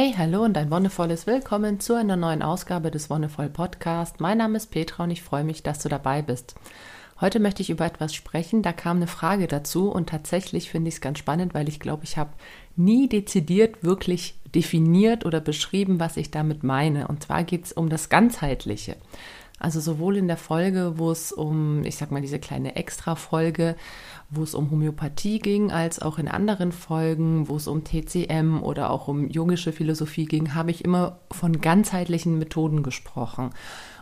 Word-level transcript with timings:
Hey, 0.00 0.14
hallo 0.16 0.44
und 0.44 0.56
ein 0.56 0.70
wundervolles 0.70 1.26
Willkommen 1.26 1.80
zu 1.80 1.94
einer 1.94 2.14
neuen 2.14 2.40
Ausgabe 2.40 2.92
des 2.92 3.10
Wonnevoll 3.10 3.48
Podcast. 3.48 4.20
Mein 4.20 4.38
Name 4.38 4.56
ist 4.56 4.70
Petra 4.70 5.02
und 5.02 5.10
ich 5.10 5.24
freue 5.24 5.42
mich, 5.42 5.64
dass 5.64 5.80
du 5.80 5.88
dabei 5.88 6.22
bist. 6.22 6.54
Heute 7.20 7.40
möchte 7.40 7.62
ich 7.62 7.70
über 7.70 7.84
etwas 7.84 8.14
sprechen. 8.14 8.62
Da 8.62 8.72
kam 8.72 8.98
eine 8.98 9.08
Frage 9.08 9.48
dazu 9.48 9.90
und 9.90 10.08
tatsächlich 10.08 10.70
finde 10.70 10.86
ich 10.86 10.94
es 10.94 11.00
ganz 11.00 11.18
spannend, 11.18 11.52
weil 11.52 11.68
ich 11.68 11.80
glaube, 11.80 12.04
ich 12.04 12.16
habe 12.16 12.30
nie 12.76 13.08
dezidiert 13.08 13.82
wirklich 13.82 14.38
definiert 14.54 15.26
oder 15.26 15.40
beschrieben, 15.40 15.98
was 15.98 16.16
ich 16.16 16.30
damit 16.30 16.62
meine. 16.62 17.08
Und 17.08 17.24
zwar 17.24 17.42
geht 17.42 17.64
es 17.64 17.72
um 17.72 17.88
das 17.88 18.08
Ganzheitliche. 18.08 18.94
Also 19.58 19.80
sowohl 19.80 20.16
in 20.16 20.28
der 20.28 20.36
Folge, 20.36 20.94
wo 20.96 21.10
es 21.10 21.32
um, 21.32 21.84
ich 21.84 21.96
sag 21.96 22.10
mal, 22.10 22.20
diese 22.20 22.38
kleine 22.38 22.76
Extra-Folge, 22.76 23.76
wo 24.30 24.42
es 24.42 24.54
um 24.54 24.70
Homöopathie 24.70 25.40
ging, 25.40 25.72
als 25.72 26.00
auch 26.00 26.18
in 26.18 26.28
anderen 26.28 26.70
Folgen, 26.70 27.48
wo 27.48 27.56
es 27.56 27.66
um 27.66 27.82
TCM 27.82 28.62
oder 28.62 28.90
auch 28.90 29.08
um 29.08 29.28
jungische 29.28 29.72
Philosophie 29.72 30.26
ging, 30.26 30.54
habe 30.54 30.70
ich 30.70 30.84
immer 30.84 31.18
von 31.32 31.60
ganzheitlichen 31.60 32.38
Methoden 32.38 32.82
gesprochen. 32.82 33.50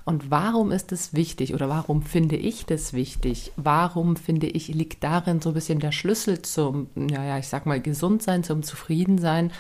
Und 0.07 0.31
warum 0.31 0.71
ist 0.71 0.93
es 0.93 1.15
wichtig 1.15 1.53
oder 1.53 1.69
warum 1.69 2.01
finde 2.01 2.37
ich 2.37 2.65
das 2.65 2.93
wichtig? 2.93 3.51
Warum 3.57 4.15
finde 4.15 4.47
ich, 4.47 4.69
liegt 4.69 5.03
darin 5.03 5.41
so 5.41 5.51
ein 5.51 5.55
bisschen 5.55 5.81
der 5.81 5.91
Schlüssel 5.91 6.43
zum, 6.43 6.87
naja, 6.95 7.39
ich 7.39 7.49
sag 7.49 7.67
mal, 7.67 7.81
Gesundsein, 7.81 8.45
zum 8.45 8.63
Zufriedensein? 8.63 9.51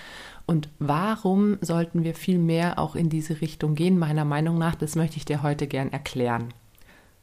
Und 0.46 0.68
warum 0.78 1.58
sollten 1.62 2.04
wir 2.04 2.14
viel 2.14 2.38
mehr 2.38 2.78
auch 2.78 2.94
in 2.94 3.08
diese 3.08 3.40
Richtung 3.40 3.74
gehen, 3.74 3.98
meiner 3.98 4.24
Meinung 4.24 4.56
nach? 4.56 4.76
Das 4.76 4.94
möchte 4.94 5.16
ich 5.16 5.24
dir 5.24 5.42
heute 5.42 5.66
gern 5.66 5.90
erklären. 5.90 6.54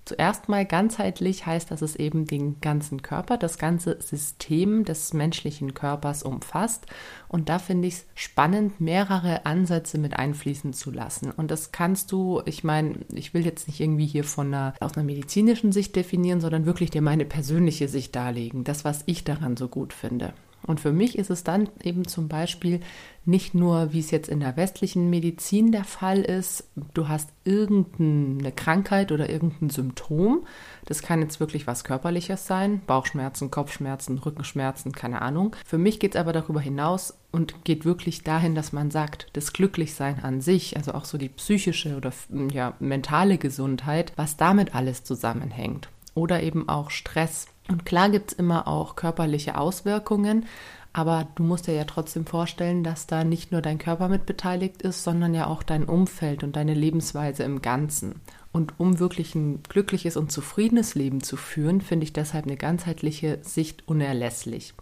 Zuerst 0.06 0.50
mal 0.50 0.66
ganzheitlich 0.66 1.46
heißt, 1.46 1.72
dass 1.72 1.82
es 1.82 1.96
eben 1.96 2.26
den 2.26 2.60
ganzen 2.60 3.02
Körper, 3.02 3.38
das 3.38 3.58
ganze 3.58 4.02
System 4.02 4.84
des 4.84 5.14
menschlichen 5.14 5.74
Körpers 5.74 6.24
umfasst. 6.24 6.88
Und 7.30 7.48
da 7.48 7.58
finde 7.58 7.88
ich 7.88 7.94
es 7.94 8.06
spannend, 8.14 8.82
mehrere 8.82 9.46
Ansätze 9.46 9.98
mit 9.98 10.18
einfließen 10.20 10.74
zu 10.74 10.92
lassen. 10.92 11.32
Und 11.32 11.52
das 11.52 11.72
kannst 11.72 12.12
du, 12.12 12.42
ich 12.46 12.66
meine, 12.66 12.96
ich 13.14 13.34
will 13.34 13.46
jetzt 13.46 13.68
nicht 13.68 13.80
irgendwie 13.80 14.06
hier 14.06 14.26
von 14.26 14.48
einer, 14.48 14.74
aus 14.82 14.98
einer 14.98 15.06
medizinischen 15.06 15.72
Sicht 15.72 15.96
definieren, 15.96 16.42
sondern 16.42 16.66
wirklich 16.66 16.92
dir 16.92 17.02
meine 17.02 17.26
persönliche 17.26 17.88
Sicht 17.88 18.14
darlegen. 18.14 18.66
Das, 18.66 18.84
was 18.84 19.04
ich 19.06 19.24
daran 19.24 19.56
so 19.56 19.70
gut 19.70 19.94
finde. 19.94 20.34
Und 20.66 20.80
für 20.80 20.94
mich 20.94 21.18
ist 21.18 21.30
es 21.30 21.44
dann 21.44 21.70
eben 21.84 22.08
zum 22.08 22.28
Beispiel 22.28 22.80
nicht 23.26 23.54
nur, 23.54 23.94
wie 23.94 24.00
es 24.00 24.12
jetzt 24.12 24.30
in 24.30 24.40
der 24.40 24.58
westlichen 24.58 25.10
Medizin 25.10 25.72
der 25.72 25.84
Fall 25.84 26.22
ist, 26.22 26.66
du 26.94 27.08
hast 27.08 27.30
irgendeine 27.46 28.52
Krankheit 28.52 29.12
oder 29.12 29.30
irgendein 29.30 29.70
Symptom. 29.70 30.46
Das 30.86 31.02
kann 31.02 31.22
jetzt 31.22 31.40
wirklich 31.40 31.68
was 31.68 31.84
Körperliches 31.84 32.48
sein, 32.48 32.82
Bauchschmerzen, 32.86 33.50
Kopfschmerzen, 33.52 34.18
Rückenschmerzen, 34.18 34.92
keine 34.92 35.22
Ahnung. 35.22 35.56
Für 35.66 35.78
mich 35.78 36.00
geht 36.00 36.16
es 36.16 36.20
aber 36.20 36.34
darüber 36.34 36.60
hinaus 36.60 37.18
und 37.32 37.64
geht 37.64 37.86
wirklich 37.86 38.24
dahin, 38.24 38.56
dass 38.56 38.74
man 38.74 38.92
sagt, 38.92 39.28
das 39.34 39.54
Glücklichsein 39.54 40.24
an 40.24 40.42
sich, 40.42 40.76
also 40.76 40.94
auch 40.94 41.06
so 41.06 41.18
die 41.18 41.30
psychische 41.30 41.96
oder 41.96 42.12
ja, 42.52 42.74
mentale 42.80 43.38
Gesundheit, 43.38 44.12
was 44.18 44.38
damit 44.38 44.76
alles 44.76 45.04
zusammenhängt. 45.04 45.90
Oder 46.16 46.44
eben 46.44 46.70
auch 46.70 46.92
Stress 46.92 47.48
und 47.70 47.86
klar 47.86 48.10
gibt 48.10 48.32
es 48.32 48.38
immer 48.38 48.68
auch 48.68 48.96
körperliche 48.96 49.58
Auswirkungen, 49.58 50.46
aber 50.92 51.28
du 51.36 51.44
musst 51.44 51.66
dir 51.66 51.74
ja 51.74 51.86
trotzdem 51.86 52.26
vorstellen, 52.26 52.84
dass 52.84 53.08
da 53.08 53.24
nicht 53.24 53.52
nur 53.52 53.62
dein 53.62 53.80
Körper 53.80 54.10
mit 54.10 54.28
beteiligt 54.28 54.84
ist, 54.84 55.04
sondern 55.04 55.34
ja 55.34 55.48
auch 55.48 55.64
dein 55.64 55.86
Umfeld 55.86 56.44
und 56.44 56.56
deine 56.56 56.76
Lebensweise 56.76 57.44
im 57.44 57.64
Ganzen. 57.64 58.22
Und 58.52 58.80
um 58.80 59.00
wirklich 59.00 59.34
ein 59.34 59.64
glückliches 59.64 60.16
und 60.16 60.32
zufriedenes 60.32 60.94
Leben 60.94 61.24
zu 61.24 61.36
führen, 61.36 61.82
finde 61.82 62.04
ich 62.04 62.14
deshalb 62.14 62.46
eine 62.46 62.58
ganzheitliche 62.58 63.40
Sicht 63.42 63.88
unerlässlich. 63.88 64.76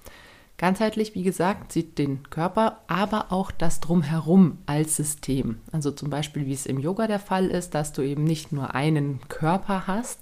Ganzheitlich, 0.58 1.16
wie 1.16 1.24
gesagt, 1.24 1.72
sieht 1.72 1.98
den 1.98 2.30
Körper, 2.30 2.82
aber 2.88 3.32
auch 3.32 3.50
das 3.50 3.80
Drumherum 3.80 4.58
als 4.66 4.98
System. 4.98 5.59
Also 5.72 5.92
zum 5.92 6.09
Beispiel, 6.09 6.46
wie 6.46 6.54
es 6.54 6.66
im 6.66 6.78
Yoga 6.78 7.08
der 7.08 7.20
Fall 7.20 7.48
ist, 7.48 7.74
dass 7.74 7.94
du 7.94 8.02
eben 8.02 8.26
nicht 8.26 8.52
nur 8.52 8.76
einen 8.76 9.22
Körper 9.30 9.88
hast, 9.88 10.20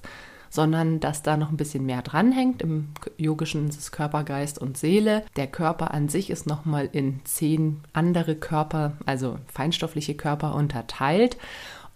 sondern 0.50 1.00
dass 1.00 1.24
da 1.24 1.38
noch 1.38 1.50
ein 1.50 1.58
bisschen 1.58 1.86
mehr 1.86 2.02
dranhängt. 2.02 2.62
Im 2.62 2.90
Yogischen 3.18 3.70
ist 3.70 3.80
es 3.80 3.92
Körper, 3.92 4.24
Geist 4.24 4.60
und 4.60 4.78
Seele. 4.78 5.24
Der 5.36 5.48
Körper 5.48 5.94
an 5.94 6.10
sich 6.10 6.30
ist 6.30 6.48
nochmal 6.48 6.90
in 6.92 7.22
zehn 7.24 7.82
andere 7.94 8.36
Körper, 8.36 8.94
also 9.06 9.38
feinstoffliche 9.52 10.16
Körper 10.16 10.56
unterteilt. 10.56 11.38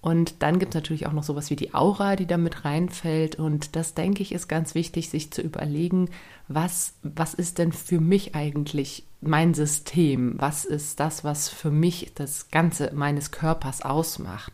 Und 0.03 0.43
dann 0.43 0.59
gibt 0.59 0.73
es 0.73 0.75
natürlich 0.75 1.07
auch 1.07 1.13
noch 1.13 1.23
sowas 1.23 1.49
wie 1.49 1.55
die 1.55 1.73
Aura, 1.73 2.17
die 2.17 2.25
da 2.25 2.35
mit 2.35 2.65
reinfällt. 2.65 3.37
Und 3.37 3.77
das, 3.77 3.93
denke 3.93 4.21
ich, 4.21 4.33
ist 4.33 4.49
ganz 4.49 4.75
wichtig, 4.75 5.09
sich 5.09 5.31
zu 5.31 5.41
überlegen, 5.41 6.09
was, 6.49 6.95
was 7.03 7.33
ist 7.33 7.57
denn 7.57 7.71
für 7.71 8.01
mich 8.01 8.35
eigentlich 8.35 9.05
mein 9.21 9.53
System? 9.53 10.35
Was 10.37 10.65
ist 10.65 10.99
das, 10.99 11.23
was 11.23 11.47
für 11.47 11.71
mich 11.71 12.11
das 12.15 12.49
Ganze 12.49 12.91
meines 12.93 13.31
Körpers 13.31 13.81
ausmacht? 13.81 14.51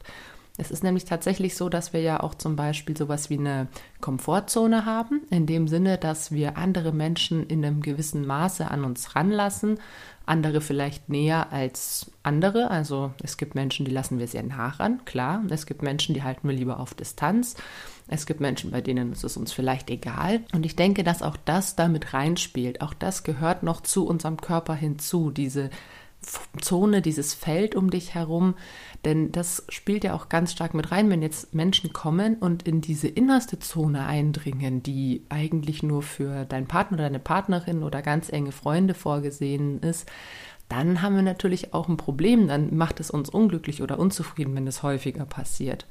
Es 0.59 0.72
ist 0.72 0.84
nämlich 0.84 1.06
tatsächlich 1.06 1.56
so, 1.56 1.70
dass 1.70 1.94
wir 1.94 2.02
ja 2.02 2.20
auch 2.20 2.36
zum 2.36 2.58
Beispiel 2.58 2.96
sowas 2.97 3.30
wie 3.30 3.38
eine 3.38 3.68
Komfortzone 4.02 4.86
haben, 4.86 5.22
in 5.30 5.46
dem 5.46 5.70
Sinne, 5.70 5.97
dass 5.97 6.34
wir 6.34 6.58
andere 6.58 6.92
Menschen 6.92 7.47
in 7.47 7.64
einem 7.64 7.81
gewissen 7.81 8.28
Maße 8.28 8.69
an 8.69 8.84
uns 8.84 9.16
ranlassen, 9.16 9.80
andere 10.25 10.59
vielleicht 10.59 11.08
näher 11.08 11.53
als 11.53 12.12
andere. 12.24 12.69
Also 12.72 13.14
es 13.24 13.38
gibt 13.38 13.56
Menschen, 13.56 13.86
die 13.86 13.92
lassen 13.92 14.19
wir 14.19 14.28
sehr 14.28 14.44
nah 14.44 14.68
ran, 14.68 15.06
klar. 15.06 15.42
Es 15.50 15.66
gibt 15.66 15.81
Menschen, 15.81 16.14
die 16.14 16.24
halten 16.24 16.48
wir 16.48 16.56
lieber 16.56 16.80
auf 16.81 16.94
Distanz. 16.94 17.56
Es 18.09 18.25
gibt 18.25 18.42
Menschen, 18.42 18.72
bei 18.72 18.81
denen 18.81 19.14
ist 19.14 19.24
es 19.24 19.38
uns 19.38 19.53
vielleicht 19.53 19.90
egal. 19.90 20.42
Und 20.52 20.66
ich 20.66 20.75
denke, 20.75 21.03
dass 21.03 21.22
auch 21.22 21.38
das 21.46 21.78
damit 21.78 22.14
reinspielt. 22.14 22.81
Auch 22.81 22.94
das 22.94 23.24
gehört 23.24 23.64
noch 23.64 23.81
zu 23.81 24.06
unserem 24.06 24.38
Körper 24.38 24.75
hinzu, 24.75 25.31
diese 25.31 25.69
Zone, 26.59 27.02
dieses 27.02 27.34
Feld 27.34 27.75
um 27.75 27.90
dich 27.90 28.13
herum, 28.13 28.56
denn 29.06 29.31
das 29.31 29.66
spielt 29.69 30.03
ja 30.03 30.13
auch 30.13 30.28
ganz 30.28 30.52
stark 30.52 30.74
mit 30.74 30.91
rein, 30.91 31.09
wenn 31.09 31.22
jetzt 31.22 31.53
Menschen 31.53 31.94
kommen 31.94 32.35
und 32.35 32.63
in 32.63 32.81
diese 32.81 33.07
innerste 33.07 33.59
Zone 33.59 34.06
eindringen, 34.06 34.84
die 34.84 35.25
eigentlich 35.30 35.81
nur 35.81 36.03
für 36.03 36.46
deinen 36.46 36.68
Partner 36.68 36.96
oder 36.96 37.03
deine 37.06 37.19
Partnerin 37.19 37.84
oder 37.84 38.02
ganz 38.02 38.30
enge 38.31 38.52
Freunde 38.52 38.94
vorgesehen 38.94 39.80
ist, 39.81 40.09
dann 40.68 41.02
haben 41.02 41.16
wir 41.16 41.24
natürlich 41.24 41.74
auch 41.74 41.88
ein 41.88 41.97
Problem, 41.97 42.47
dann 42.47 42.75
macht 42.75 43.00
es 43.00 43.09
uns 43.09 43.30
unglücklich 43.30 43.81
oder 43.81 43.97
unzufrieden, 43.97 44.56
wenn 44.56 44.68
es 44.68 44.84
häufiger 44.84 45.25
passiert. 45.25 45.88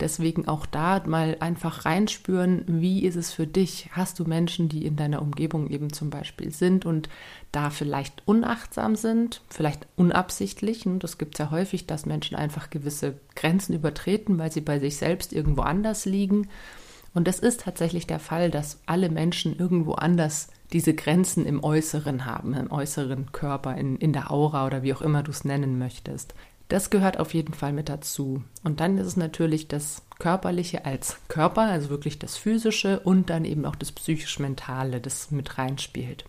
Deswegen 0.00 0.46
auch 0.46 0.66
da 0.66 1.02
mal 1.06 1.38
einfach 1.40 1.86
reinspüren, 1.86 2.64
wie 2.66 3.04
ist 3.04 3.16
es 3.16 3.32
für 3.32 3.46
dich? 3.46 3.88
Hast 3.92 4.18
du 4.18 4.24
Menschen, 4.24 4.68
die 4.68 4.84
in 4.84 4.96
deiner 4.96 5.22
Umgebung 5.22 5.68
eben 5.70 5.90
zum 5.92 6.10
Beispiel 6.10 6.50
sind 6.50 6.84
und 6.84 7.08
da 7.50 7.70
vielleicht 7.70 8.22
unachtsam 8.26 8.94
sind, 8.94 9.40
vielleicht 9.48 9.86
unabsichtlich? 9.96 10.84
Und 10.84 11.02
das 11.02 11.16
gibt 11.16 11.34
es 11.34 11.38
ja 11.38 11.50
häufig, 11.50 11.86
dass 11.86 12.04
Menschen 12.04 12.36
einfach 12.36 12.68
gewisse 12.68 13.14
Grenzen 13.34 13.74
übertreten, 13.74 14.38
weil 14.38 14.52
sie 14.52 14.60
bei 14.60 14.78
sich 14.78 14.98
selbst 14.98 15.32
irgendwo 15.32 15.62
anders 15.62 16.04
liegen. 16.04 16.48
Und 17.14 17.26
es 17.28 17.38
ist 17.38 17.62
tatsächlich 17.62 18.06
der 18.06 18.20
Fall, 18.20 18.50
dass 18.50 18.80
alle 18.84 19.08
Menschen 19.08 19.58
irgendwo 19.58 19.94
anders 19.94 20.48
diese 20.74 20.92
Grenzen 20.92 21.46
im 21.46 21.64
Äußeren 21.64 22.26
haben, 22.26 22.52
im 22.52 22.70
äußeren 22.70 23.32
Körper, 23.32 23.76
in, 23.76 23.96
in 23.96 24.12
der 24.12 24.30
Aura 24.30 24.66
oder 24.66 24.82
wie 24.82 24.92
auch 24.92 25.00
immer 25.00 25.22
du 25.22 25.30
es 25.30 25.44
nennen 25.44 25.78
möchtest. 25.78 26.34
Das 26.68 26.90
gehört 26.90 27.18
auf 27.20 27.32
jeden 27.32 27.54
Fall 27.54 27.72
mit 27.72 27.88
dazu. 27.88 28.42
Und 28.64 28.80
dann 28.80 28.98
ist 28.98 29.06
es 29.06 29.16
natürlich 29.16 29.68
das 29.68 30.02
Körperliche 30.18 30.84
als 30.84 31.18
Körper, 31.28 31.62
also 31.62 31.90
wirklich 31.90 32.18
das 32.18 32.36
Physische 32.36 33.00
und 33.00 33.30
dann 33.30 33.44
eben 33.44 33.64
auch 33.64 33.76
das 33.76 33.92
psychisch-mentale, 33.92 35.00
das 35.00 35.30
mit 35.30 35.58
reinspielt. 35.58 36.24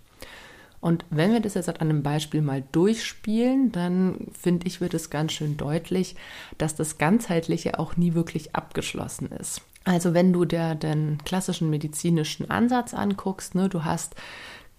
Und 0.79 1.05
wenn 1.09 1.33
wir 1.33 1.39
das 1.39 1.55
jetzt 1.55 1.69
an 1.69 1.77
einem 1.77 2.03
Beispiel 2.03 2.41
mal 2.41 2.63
durchspielen, 2.71 3.71
dann 3.71 4.27
finde 4.39 4.67
ich, 4.67 4.79
wird 4.79 4.93
es 4.93 5.09
ganz 5.09 5.33
schön 5.33 5.57
deutlich, 5.57 6.15
dass 6.59 6.75
das 6.75 6.99
Ganzheitliche 6.99 7.79
auch 7.79 7.97
nie 7.97 8.13
wirklich 8.13 8.55
abgeschlossen 8.55 9.31
ist. 9.31 9.61
Also 9.85 10.13
wenn 10.13 10.33
du 10.33 10.45
dir 10.45 10.75
den 10.75 11.17
klassischen 11.25 11.69
medizinischen 11.69 12.51
Ansatz 12.51 12.93
anguckst, 12.93 13.55
ne, 13.55 13.69
du 13.69 13.85
hast 13.85 14.15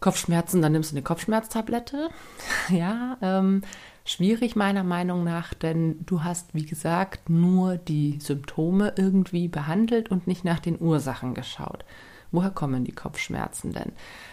Kopfschmerzen, 0.01 0.63
dann 0.63 0.73
nimmst 0.73 0.93
du 0.93 0.97
eine 0.97 1.03
Kopfschmerztablette. 1.03 2.11
ja, 2.71 3.17
ähm, 3.21 3.63
schwierig 4.05 4.57
meiner 4.57 4.85
Meinung 4.85 5.25
nach, 5.25 5.55
denn 5.55 6.05
du 6.07 6.23
hast, 6.23 6.55
wie 6.55 6.67
gesagt, 6.67 7.29
nur 7.29 7.77
die 7.77 8.19
Symptome 8.21 8.95
irgendwie 8.97 9.49
behandelt 9.49 10.11
und 10.11 10.27
nicht 10.27 10.45
nach 10.45 10.61
den 10.61 10.81
Ursachen 10.81 11.35
geschaut. 11.35 11.85
Woher 12.31 12.51
kommen 12.51 12.85
die 12.85 12.93
Kopfschmerzen 12.93 13.73
denn? 13.73 13.93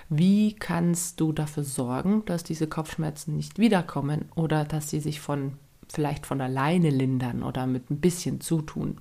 Wie 0.10 0.54
kannst 0.54 1.20
du 1.20 1.32
dafür 1.32 1.64
sorgen, 1.64 2.24
dass 2.26 2.44
diese 2.44 2.68
Kopfschmerzen 2.68 3.36
nicht 3.36 3.58
wiederkommen 3.58 4.26
oder 4.36 4.66
dass 4.66 4.90
sie 4.90 5.00
sich 5.00 5.22
von 5.22 5.54
vielleicht 5.88 6.26
von 6.26 6.42
alleine 6.42 6.90
lindern 6.90 7.42
oder 7.42 7.68
mit 7.68 7.90
ein 7.90 8.02
bisschen 8.02 8.42
zutun? 8.42 8.98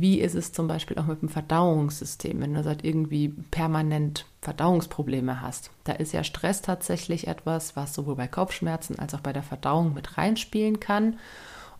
Wie 0.00 0.20
ist 0.20 0.36
es 0.36 0.52
zum 0.52 0.68
Beispiel 0.68 0.96
auch 0.96 1.06
mit 1.06 1.22
dem 1.22 1.28
Verdauungssystem, 1.28 2.40
wenn 2.40 2.54
du 2.54 2.62
seit 2.62 2.84
irgendwie 2.84 3.30
permanent 3.50 4.26
Verdauungsprobleme 4.42 5.40
hast? 5.42 5.72
Da 5.82 5.92
ist 5.92 6.12
ja 6.12 6.22
Stress 6.22 6.62
tatsächlich 6.62 7.26
etwas, 7.26 7.74
was 7.74 7.94
sowohl 7.94 8.14
bei 8.14 8.28
Kopfschmerzen 8.28 8.96
als 8.96 9.14
auch 9.14 9.20
bei 9.20 9.32
der 9.32 9.42
Verdauung 9.42 9.94
mit 9.94 10.16
reinspielen 10.16 10.78
kann. 10.78 11.18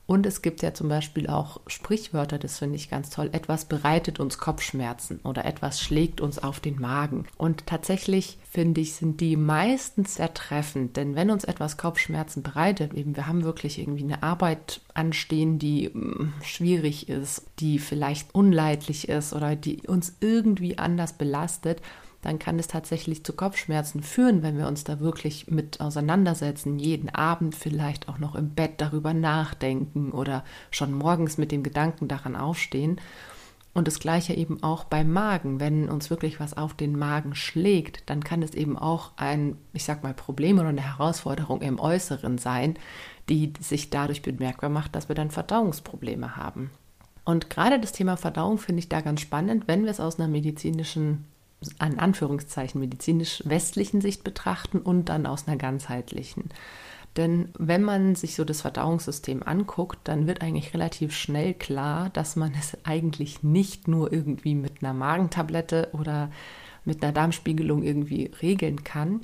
Und 0.08 0.24
es 0.24 0.40
gibt 0.40 0.62
ja 0.62 0.72
zum 0.72 0.88
Beispiel 0.88 1.26
auch 1.26 1.60
Sprichwörter, 1.66 2.38
das 2.38 2.58
finde 2.58 2.76
ich 2.76 2.88
ganz 2.88 3.10
toll. 3.10 3.28
Etwas 3.32 3.66
bereitet 3.66 4.18
uns 4.20 4.38
Kopfschmerzen 4.38 5.20
oder 5.22 5.44
etwas 5.44 5.82
schlägt 5.82 6.22
uns 6.22 6.38
auf 6.38 6.60
den 6.60 6.80
Magen. 6.80 7.26
Und 7.36 7.66
tatsächlich 7.66 8.38
finde 8.50 8.80
ich, 8.80 8.94
sind 8.94 9.20
die 9.20 9.36
meistens 9.36 10.14
sehr 10.14 10.32
treffend. 10.32 10.96
Denn 10.96 11.14
wenn 11.14 11.30
uns 11.30 11.44
etwas 11.44 11.76
Kopfschmerzen 11.76 12.42
bereitet, 12.42 12.94
eben 12.94 13.16
wir 13.16 13.26
haben 13.26 13.44
wirklich 13.44 13.78
irgendwie 13.78 14.04
eine 14.04 14.22
Arbeit 14.22 14.80
anstehen, 14.94 15.58
die 15.58 15.90
mh, 15.92 16.00
mm, 16.00 16.34
schwierig 16.42 17.10
ist, 17.10 17.44
die 17.58 17.78
vielleicht 17.78 18.34
unleidlich 18.34 19.10
ist 19.10 19.34
oder 19.34 19.56
die 19.56 19.86
uns 19.86 20.16
irgendwie 20.20 20.78
anders 20.78 21.12
belastet, 21.12 21.82
dann 22.22 22.38
kann 22.38 22.58
es 22.58 22.66
tatsächlich 22.66 23.24
zu 23.24 23.32
Kopfschmerzen 23.32 24.02
führen, 24.02 24.42
wenn 24.42 24.58
wir 24.58 24.66
uns 24.66 24.84
da 24.84 24.98
wirklich 24.98 25.48
mit 25.48 25.80
auseinandersetzen, 25.80 26.78
jeden 26.78 27.08
Abend 27.10 27.54
vielleicht 27.54 28.08
auch 28.08 28.18
noch 28.18 28.34
im 28.34 28.50
Bett 28.50 28.74
darüber 28.78 29.14
nachdenken 29.14 30.10
oder 30.10 30.44
schon 30.70 30.92
morgens 30.92 31.38
mit 31.38 31.52
dem 31.52 31.62
Gedanken 31.62 32.08
daran 32.08 32.34
aufstehen. 32.34 33.00
Und 33.74 33.86
das 33.86 34.00
gleiche 34.00 34.34
eben 34.34 34.62
auch 34.64 34.82
beim 34.84 35.12
Magen. 35.12 35.60
Wenn 35.60 35.88
uns 35.88 36.10
wirklich 36.10 36.40
was 36.40 36.56
auf 36.56 36.74
den 36.74 36.98
Magen 36.98 37.36
schlägt, 37.36 38.10
dann 38.10 38.24
kann 38.24 38.42
es 38.42 38.54
eben 38.54 38.76
auch 38.76 39.12
ein, 39.16 39.56
ich 39.72 39.84
sag 39.84 40.02
mal, 40.02 40.14
Problem 40.14 40.58
oder 40.58 40.70
eine 40.70 40.82
Herausforderung 40.82 41.60
im 41.60 41.78
Äußeren 41.78 42.38
sein, 42.38 42.74
die 43.28 43.52
sich 43.60 43.90
dadurch 43.90 44.22
bemerkbar 44.22 44.70
macht, 44.70 44.96
dass 44.96 45.08
wir 45.08 45.14
dann 45.14 45.30
Verdauungsprobleme 45.30 46.34
haben. 46.36 46.70
Und 47.24 47.50
gerade 47.50 47.78
das 47.78 47.92
Thema 47.92 48.16
Verdauung 48.16 48.58
finde 48.58 48.80
ich 48.80 48.88
da 48.88 49.00
ganz 49.00 49.20
spannend, 49.20 49.68
wenn 49.68 49.84
wir 49.84 49.90
es 49.90 50.00
aus 50.00 50.18
einer 50.18 50.28
medizinischen 50.28 51.26
an 51.78 51.98
Anführungszeichen 51.98 52.80
medizinisch-westlichen 52.80 54.00
Sicht 54.00 54.24
betrachten 54.24 54.78
und 54.78 55.08
dann 55.08 55.26
aus 55.26 55.48
einer 55.48 55.56
ganzheitlichen. 55.56 56.50
Denn 57.16 57.48
wenn 57.58 57.82
man 57.82 58.14
sich 58.14 58.36
so 58.36 58.44
das 58.44 58.60
Verdauungssystem 58.60 59.42
anguckt, 59.42 59.98
dann 60.04 60.26
wird 60.26 60.40
eigentlich 60.40 60.72
relativ 60.72 61.14
schnell 61.14 61.54
klar, 61.54 62.10
dass 62.10 62.36
man 62.36 62.52
es 62.56 62.76
eigentlich 62.84 63.42
nicht 63.42 63.88
nur 63.88 64.12
irgendwie 64.12 64.54
mit 64.54 64.82
einer 64.82 64.94
Magentablette 64.94 65.88
oder 65.92 66.30
mit 66.84 67.02
einer 67.02 67.12
Darmspiegelung 67.12 67.82
irgendwie 67.82 68.30
regeln 68.40 68.84
kann, 68.84 69.22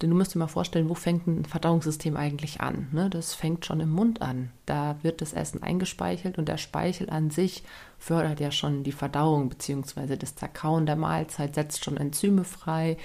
denn 0.00 0.10
du 0.10 0.16
musst 0.16 0.34
dir 0.34 0.38
mal 0.38 0.46
vorstellen, 0.46 0.88
wo 0.88 0.94
fängt 0.94 1.26
ein 1.26 1.44
Verdauungssystem 1.44 2.16
eigentlich 2.16 2.60
an? 2.60 2.88
Ne? 2.92 3.10
Das 3.10 3.34
fängt 3.34 3.66
schon 3.66 3.80
im 3.80 3.90
Mund 3.90 4.22
an. 4.22 4.50
Da 4.64 4.96
wird 5.02 5.20
das 5.20 5.32
Essen 5.32 5.62
eingespeichelt 5.62 6.38
und 6.38 6.48
der 6.48 6.56
Speichel 6.56 7.10
an 7.10 7.30
sich 7.30 7.64
fördert 7.98 8.38
ja 8.38 8.52
schon 8.52 8.84
die 8.84 8.92
Verdauung 8.92 9.48
bzw. 9.48 10.16
das 10.16 10.36
Zerkauen 10.36 10.86
der 10.86 10.94
Mahlzeit, 10.94 11.56
setzt 11.56 11.84
schon 11.84 11.96
Enzyme 11.96 12.44
frei. 12.44 12.96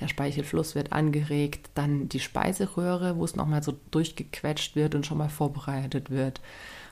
Der 0.00 0.08
Speichelfluss 0.08 0.74
wird 0.74 0.92
angeregt, 0.92 1.70
dann 1.74 2.10
die 2.10 2.20
Speiseröhre, 2.20 3.16
wo 3.16 3.24
es 3.24 3.36
nochmal 3.36 3.62
so 3.62 3.78
durchgequetscht 3.90 4.76
wird 4.76 4.94
und 4.94 5.06
schon 5.06 5.18
mal 5.18 5.30
vorbereitet 5.30 6.10
wird. 6.10 6.42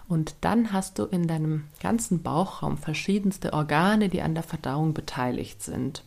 Und 0.08 0.34
dann 0.40 0.72
hast 0.72 0.99
du 0.99 1.04
in 1.04 1.26
deinem 1.26 1.64
ganzen 1.81 2.22
Bauchraum 2.22 2.78
verschiedenste 2.78 3.52
Organe, 3.52 4.08
die 4.08 4.22
an 4.22 4.34
der 4.34 4.44
Verdauung 4.44 4.94
beteiligt 4.94 5.62
sind 5.62 6.04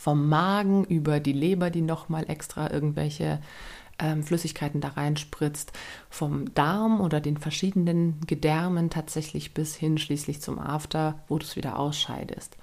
vom 0.00 0.30
Magen 0.30 0.84
über 0.84 1.20
die 1.20 1.34
Leber, 1.34 1.68
die 1.68 1.82
nochmal 1.82 2.24
extra 2.30 2.70
irgendwelche 2.72 3.38
ähm, 3.98 4.22
Flüssigkeiten 4.22 4.80
da 4.80 4.88
reinspritzt, 4.88 5.74
vom 6.08 6.54
Darm 6.54 7.02
oder 7.02 7.20
den 7.20 7.36
verschiedenen 7.36 8.18
Gedärmen 8.26 8.88
tatsächlich 8.88 9.52
bis 9.52 9.76
hin 9.76 9.98
schließlich 9.98 10.40
zum 10.40 10.58
After, 10.58 11.20
wo 11.28 11.36
du 11.36 11.44
es 11.44 11.54
wieder 11.54 11.78
ausscheidest. 11.78 12.56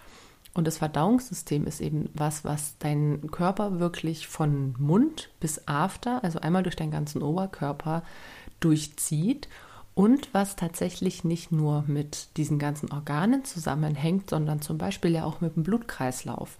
Und 0.56 0.66
das 0.66 0.80
Verdauungssystem 0.80 1.68
ist 1.68 1.80
eben 1.80 2.10
was, 2.16 2.44
was 2.44 2.80
deinen 2.80 3.30
Körper 3.30 3.80
wirklich 3.80 4.28
von 4.28 4.74
Mund 4.80 5.30
bis 5.40 5.68
After, 5.68 6.24
also 6.24 6.40
einmal 6.40 6.64
durch 6.64 6.76
deinen 6.76 6.90
ganzen 6.90 7.22
Oberkörper 7.22 8.02
durchzieht 8.60 9.48
und 9.94 10.34
was 10.34 10.56
tatsächlich 10.56 11.24
nicht 11.24 11.52
nur 11.52 11.84
mit 11.86 12.36
diesen 12.38 12.58
ganzen 12.58 12.92
Organen 12.92 13.46
zusammenhängt, 13.46 14.32
sondern 14.32 14.60
zum 14.60 14.80
Beispiel 14.80 15.12
ja 15.12 15.24
auch 15.24 15.40
mit 15.40 15.56
dem 15.56 15.62
Blutkreislauf. 15.62 16.58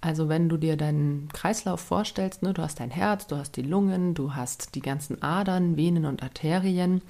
Also 0.00 0.28
wenn 0.28 0.48
du 0.48 0.56
dir 0.56 0.76
deinen 0.76 1.28
Kreislauf 1.28 1.80
vorstellst, 1.80 2.42
ne, 2.42 2.54
du 2.54 2.62
hast 2.62 2.80
dein 2.80 2.90
Herz, 2.90 3.26
du 3.26 3.36
hast 3.36 3.56
die 3.56 3.62
Lungen, 3.62 4.14
du 4.14 4.34
hast 4.34 4.74
die 4.74 4.80
ganzen 4.80 5.22
Adern, 5.22 5.76
Venen 5.76 6.06
und 6.06 6.22
Arterien 6.22 7.02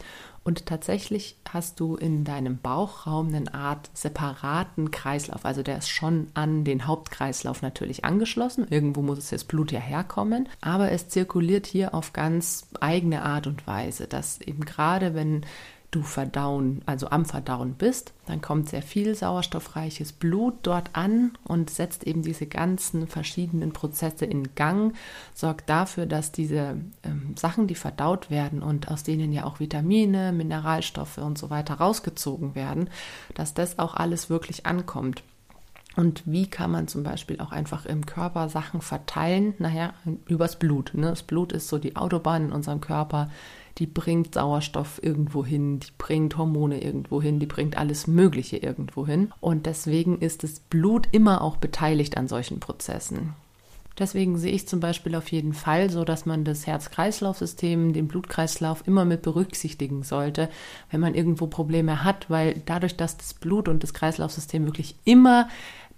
und 0.42 0.66
tatsächlich 0.66 1.36
hast 1.48 1.78
du 1.78 1.96
in 1.96 2.24
deinem 2.24 2.58
Bauchraum 2.58 3.32
eine 3.32 3.54
Art 3.54 3.90
separaten 3.92 4.90
Kreislauf. 4.90 5.44
Also 5.44 5.62
der 5.62 5.78
ist 5.78 5.88
schon 5.88 6.28
an 6.34 6.64
den 6.64 6.86
Hauptkreislauf 6.86 7.62
natürlich 7.62 8.04
angeschlossen. 8.04 8.66
Irgendwo 8.68 9.02
muss 9.02 9.18
es 9.18 9.30
das 9.30 9.44
Blut 9.44 9.70
ja 9.70 9.80
herkommen, 9.80 10.48
aber 10.60 10.90
es 10.90 11.08
zirkuliert 11.08 11.66
hier 11.66 11.94
auf 11.94 12.12
ganz 12.12 12.66
eigene 12.80 13.22
Art 13.22 13.46
und 13.46 13.66
Weise, 13.66 14.08
dass 14.08 14.40
eben 14.40 14.64
gerade 14.64 15.14
wenn 15.14 15.42
du 15.90 16.02
verdauen, 16.02 16.82
also 16.86 17.10
am 17.10 17.24
Verdauen 17.24 17.74
bist, 17.74 18.12
dann 18.26 18.40
kommt 18.40 18.68
sehr 18.68 18.82
viel 18.82 19.14
sauerstoffreiches 19.14 20.12
Blut 20.12 20.54
dort 20.62 20.90
an 20.92 21.32
und 21.44 21.68
setzt 21.68 22.06
eben 22.06 22.22
diese 22.22 22.46
ganzen 22.46 23.08
verschiedenen 23.08 23.72
Prozesse 23.72 24.24
in 24.24 24.54
Gang, 24.54 24.94
sorgt 25.34 25.68
dafür, 25.68 26.06
dass 26.06 26.30
diese 26.30 26.76
ähm, 27.02 27.34
Sachen, 27.36 27.66
die 27.66 27.74
verdaut 27.74 28.30
werden 28.30 28.62
und 28.62 28.88
aus 28.88 29.02
denen 29.02 29.32
ja 29.32 29.44
auch 29.44 29.58
Vitamine, 29.58 30.32
Mineralstoffe 30.32 31.18
und 31.18 31.38
so 31.38 31.50
weiter 31.50 31.74
rausgezogen 31.74 32.54
werden, 32.54 32.88
dass 33.34 33.54
das 33.54 33.78
auch 33.78 33.94
alles 33.94 34.30
wirklich 34.30 34.66
ankommt. 34.66 35.24
Und 35.96 36.22
wie 36.24 36.46
kann 36.46 36.70
man 36.70 36.86
zum 36.86 37.02
Beispiel 37.02 37.40
auch 37.40 37.50
einfach 37.50 37.84
im 37.84 38.06
Körper 38.06 38.48
Sachen 38.48 38.80
verteilen? 38.80 39.54
Naja, 39.58 39.92
übers 40.28 40.56
Blut. 40.56 40.92
Ne? 40.94 41.08
Das 41.08 41.24
Blut 41.24 41.52
ist 41.52 41.66
so 41.66 41.78
die 41.78 41.96
Autobahn 41.96 42.46
in 42.46 42.52
unserem 42.52 42.80
Körper, 42.80 43.28
die 43.78 43.86
bringt 43.86 44.34
Sauerstoff 44.34 45.00
irgendwo 45.02 45.44
hin, 45.44 45.80
die 45.80 45.92
bringt 45.96 46.36
Hormone 46.36 46.82
irgendwo 46.82 47.22
hin, 47.22 47.38
die 47.38 47.46
bringt 47.46 47.76
alles 47.76 48.06
Mögliche 48.06 48.56
irgendwo 48.56 49.06
hin. 49.06 49.32
Und 49.40 49.66
deswegen 49.66 50.18
ist 50.18 50.42
das 50.42 50.60
Blut 50.60 51.08
immer 51.12 51.42
auch 51.42 51.56
beteiligt 51.56 52.16
an 52.16 52.28
solchen 52.28 52.60
Prozessen. 52.60 53.34
Deswegen 53.98 54.38
sehe 54.38 54.52
ich 54.52 54.66
zum 54.66 54.80
Beispiel 54.80 55.14
auf 55.14 55.30
jeden 55.30 55.52
Fall 55.52 55.90
so, 55.90 56.04
dass 56.04 56.24
man 56.24 56.42
das 56.42 56.66
Herz-Kreislauf-System, 56.66 57.92
den 57.92 58.08
Blutkreislauf 58.08 58.86
immer 58.86 59.04
mit 59.04 59.20
berücksichtigen 59.20 60.04
sollte, 60.04 60.48
wenn 60.90 61.00
man 61.00 61.14
irgendwo 61.14 61.48
Probleme 61.48 62.02
hat, 62.02 62.30
weil 62.30 62.62
dadurch, 62.64 62.96
dass 62.96 63.18
das 63.18 63.34
Blut 63.34 63.68
und 63.68 63.82
das 63.82 63.92
Kreislaufsystem 63.92 64.64
wirklich 64.64 64.94
immer 65.04 65.48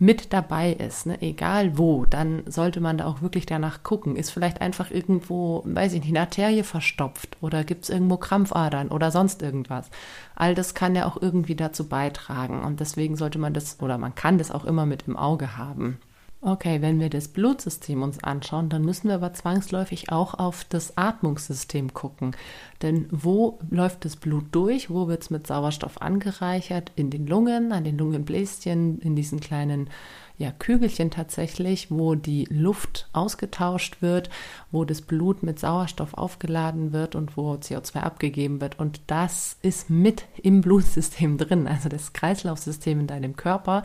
mit 0.02 0.32
dabei 0.32 0.72
ist, 0.72 1.06
ne? 1.06 1.22
egal 1.22 1.78
wo, 1.78 2.06
dann 2.06 2.43
sollte 2.46 2.81
man 2.81 2.99
da 2.99 3.06
auch 3.06 3.22
wirklich 3.22 3.46
danach 3.46 3.84
gucken. 3.84 4.16
Ist 4.16 4.31
vielleicht 4.31 4.60
einfach 4.60 4.90
irgendwo, 4.90 5.62
weiß 5.64 5.93
ich 5.93 6.00
nicht, 6.00 6.08
eine 6.08 6.22
Arterie 6.22 6.64
verstopft 6.64 7.37
oder 7.40 7.62
gibt 7.62 7.84
es 7.84 7.90
irgendwo 7.90 8.16
Krampfadern 8.16 8.88
oder 8.88 9.12
sonst 9.12 9.43
irgendwas. 9.43 9.90
All 10.34 10.56
das 10.56 10.75
kann 10.75 10.96
ja 10.96 11.06
auch 11.06 11.22
irgendwie 11.22 11.54
dazu 11.54 11.88
beitragen 11.88 12.64
und 12.64 12.81
deswegen 12.81 13.14
sollte 13.14 13.38
man 13.38 13.54
das 13.54 13.81
oder 13.81 13.96
man 13.96 14.16
kann 14.16 14.38
das 14.38 14.50
auch 14.50 14.64
immer 14.64 14.87
mit 14.87 15.04
im 15.06 15.16
Auge 15.16 15.56
haben. 15.56 15.99
Okay, 16.44 16.83
wenn 16.83 16.99
wir 16.99 17.09
das 17.09 17.29
Blutsystem 17.29 18.03
uns 18.03 18.25
anschauen, 18.25 18.69
dann 18.69 18.83
müssen 18.83 19.06
wir 19.06 19.15
aber 19.15 19.33
zwangsläufig 19.33 20.11
auch 20.11 20.35
auf 20.35 20.65
das 20.65 20.99
Atmungssystem 20.99 21.94
gucken. 21.94 22.35
Denn 22.83 23.06
wo 23.12 23.61
läuft 23.71 24.05
das 24.05 24.17
Blut 24.17 24.47
durch? 24.50 24.91
Wo 24.91 25.06
wird 25.06 25.23
es 25.23 25.31
mit 25.31 25.46
Sauerstoff 25.46 26.03
angereichert? 26.03 26.91
In 26.96 27.11
den 27.11 27.29
Lungen, 27.29 27.70
an 27.70 27.84
den 27.84 27.96
Lungenbläschen, 27.96 28.99
in 28.99 29.15
diesen 29.15 29.39
kleinen 29.39 29.89
ja, 30.37 30.51
Kügelchen 30.51 31.13
tatsächlich, 31.13 31.93
wo 31.93 32.17
die 32.17 32.46
Luft 32.51 33.08
ausgetauscht 33.13 34.03
wird, 34.03 34.29
wo 34.72 34.84
das 34.84 35.01
Blut 35.01 35.44
mit 35.44 35.61
Sauerstoff 35.61 36.15
aufgeladen 36.15 36.93
wird 36.93 37.15
und 37.15 37.37
wo 37.37 37.53
CO2 37.53 38.01
abgegeben 38.01 38.61
wird. 38.61 38.81
Und 38.81 39.01
das 39.06 39.58
ist 39.63 39.91
mit 39.91 40.25
im 40.43 40.61
Blutsystem 40.61 41.39
drin, 41.39 41.69
also 41.69 41.89
das 41.89 42.13
Kreislaufsystem 42.13 42.99
in 42.99 43.06
deinem 43.06 43.37
Körper 43.37 43.84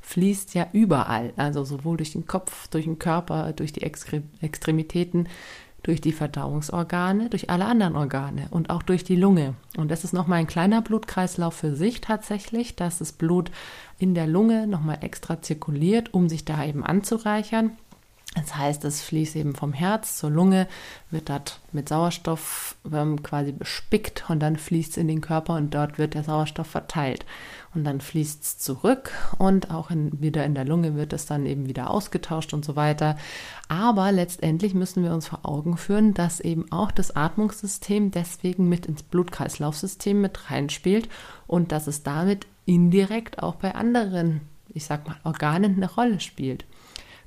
fließt 0.00 0.54
ja 0.54 0.66
überall, 0.72 1.32
also 1.36 1.64
sowohl 1.64 1.96
durch 1.98 2.12
den 2.12 2.26
Kopf, 2.26 2.68
durch 2.68 2.84
den 2.84 2.98
Körper, 2.98 3.52
durch 3.52 3.72
die 3.72 3.82
Extremitäten, 3.82 5.28
durch 5.82 6.00
die 6.00 6.12
Verdauungsorgane, 6.12 7.30
durch 7.30 7.50
alle 7.50 7.64
anderen 7.66 7.96
Organe 7.96 8.48
und 8.50 8.70
auch 8.70 8.82
durch 8.82 9.04
die 9.04 9.16
Lunge. 9.16 9.54
Und 9.76 9.90
das 9.90 10.04
ist 10.04 10.12
nochmal 10.12 10.40
ein 10.40 10.46
kleiner 10.46 10.82
Blutkreislauf 10.82 11.54
für 11.54 11.76
sich 11.76 12.00
tatsächlich, 12.00 12.74
dass 12.76 12.98
das 12.98 13.12
Blut 13.12 13.50
in 13.98 14.14
der 14.14 14.26
Lunge 14.26 14.66
nochmal 14.66 14.98
extra 15.02 15.40
zirkuliert, 15.40 16.12
um 16.14 16.28
sich 16.28 16.44
da 16.44 16.64
eben 16.64 16.84
anzureichern. 16.84 17.72
Das 18.34 18.56
heißt, 18.56 18.84
es 18.84 19.02
fließt 19.02 19.36
eben 19.36 19.54
vom 19.54 19.72
Herz 19.72 20.18
zur 20.18 20.30
Lunge, 20.30 20.68
wird 21.10 21.30
dort 21.30 21.60
mit 21.72 21.88
Sauerstoff 21.88 22.76
ähm, 22.92 23.22
quasi 23.22 23.52
bespickt 23.52 24.28
und 24.28 24.40
dann 24.40 24.56
fließt 24.56 24.92
es 24.92 24.96
in 24.98 25.08
den 25.08 25.22
Körper 25.22 25.54
und 25.54 25.74
dort 25.74 25.98
wird 25.98 26.14
der 26.14 26.24
Sauerstoff 26.24 26.66
verteilt. 26.66 27.24
Und 27.74 27.84
dann 27.84 28.00
fließt 28.00 28.42
es 28.42 28.58
zurück 28.58 29.12
und 29.38 29.70
auch 29.70 29.90
in, 29.90 30.20
wieder 30.20 30.44
in 30.44 30.54
der 30.54 30.64
Lunge 30.64 30.94
wird 30.94 31.12
es 31.12 31.26
dann 31.26 31.46
eben 31.46 31.68
wieder 31.68 31.90
ausgetauscht 31.90 32.52
und 32.52 32.64
so 32.64 32.76
weiter. 32.76 33.16
Aber 33.68 34.12
letztendlich 34.12 34.74
müssen 34.74 35.02
wir 35.02 35.12
uns 35.12 35.28
vor 35.28 35.40
Augen 35.42 35.76
führen, 35.76 36.14
dass 36.14 36.40
eben 36.40 36.70
auch 36.70 36.90
das 36.90 37.16
Atmungssystem 37.16 38.10
deswegen 38.10 38.68
mit 38.68 38.86
ins 38.86 39.02
Blutkreislaufsystem 39.02 40.20
mit 40.20 40.50
reinspielt 40.50 41.08
und 41.46 41.72
dass 41.72 41.86
es 41.86 42.02
damit 42.02 42.46
indirekt 42.66 43.42
auch 43.42 43.56
bei 43.56 43.74
anderen, 43.74 44.42
ich 44.68 44.84
sag 44.84 45.06
mal, 45.06 45.16
Organen 45.24 45.76
eine 45.76 45.90
Rolle 45.90 46.20
spielt. 46.20 46.64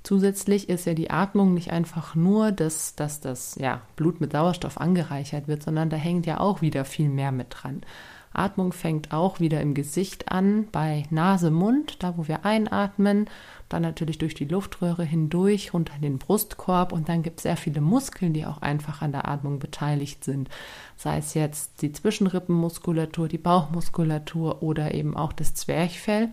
Zusätzlich 0.04 0.68
ist 0.68 0.86
ja 0.86 0.94
die 0.94 1.12
Atmung 1.12 1.54
nicht 1.54 1.72
einfach 1.72 2.16
nur, 2.16 2.52
dass, 2.52 2.96
dass 2.96 3.22
das 3.22 3.56
ja, 3.60 3.82
Blut 3.96 4.20
mit 4.20 4.32
Sauerstoff 4.32 4.80
angereichert 4.80 5.48
wird, 5.48 5.64
sondern 5.64 5.90
da 5.90 5.98
hängt 5.98 6.26
ja 6.26 6.40
auch 6.40 6.62
wieder 6.62 6.86
viel 6.86 7.10
mehr 7.10 7.32
mit 7.32 7.48
dran. 7.52 7.82
Atmung 8.34 8.72
fängt 8.72 9.12
auch 9.12 9.40
wieder 9.40 9.62
im 9.62 9.74
Gesicht 9.74 10.32
an, 10.32 10.68
bei 10.72 11.04
Nase, 11.10 11.52
Mund, 11.52 12.02
da 12.02 12.18
wo 12.18 12.28
wir 12.28 12.46
einatmen, 12.46 13.30
dann 13.68 13.82
natürlich 13.82 14.18
durch 14.18 14.34
die 14.34 14.46
Luftröhre 14.46 15.04
hindurch, 15.04 15.74
runter 15.74 15.94
in 15.96 16.02
den 16.02 16.18
Brustkorb 16.18 16.94
und 16.94 17.10
dann 17.10 17.24
gibt 17.24 17.40
es 17.40 17.44
sehr 17.44 17.58
viele 17.58 17.82
Muskeln, 17.82 18.34
die 18.34 18.46
auch 18.46 18.62
einfach 18.62 19.02
an 19.02 19.12
der 19.12 19.28
Atmung 19.28 19.60
beteiligt 19.60 20.24
sind. 20.24 20.50
Sei 20.96 21.18
es 21.18 21.34
jetzt 21.34 21.82
die 21.82 21.92
Zwischenrippenmuskulatur, 21.92 23.28
die 23.28 23.38
Bauchmuskulatur 23.38 24.64
oder 24.64 24.94
eben 24.94 25.16
auch 25.16 25.34
das 25.34 25.54
Zwerchfell. 25.54 26.30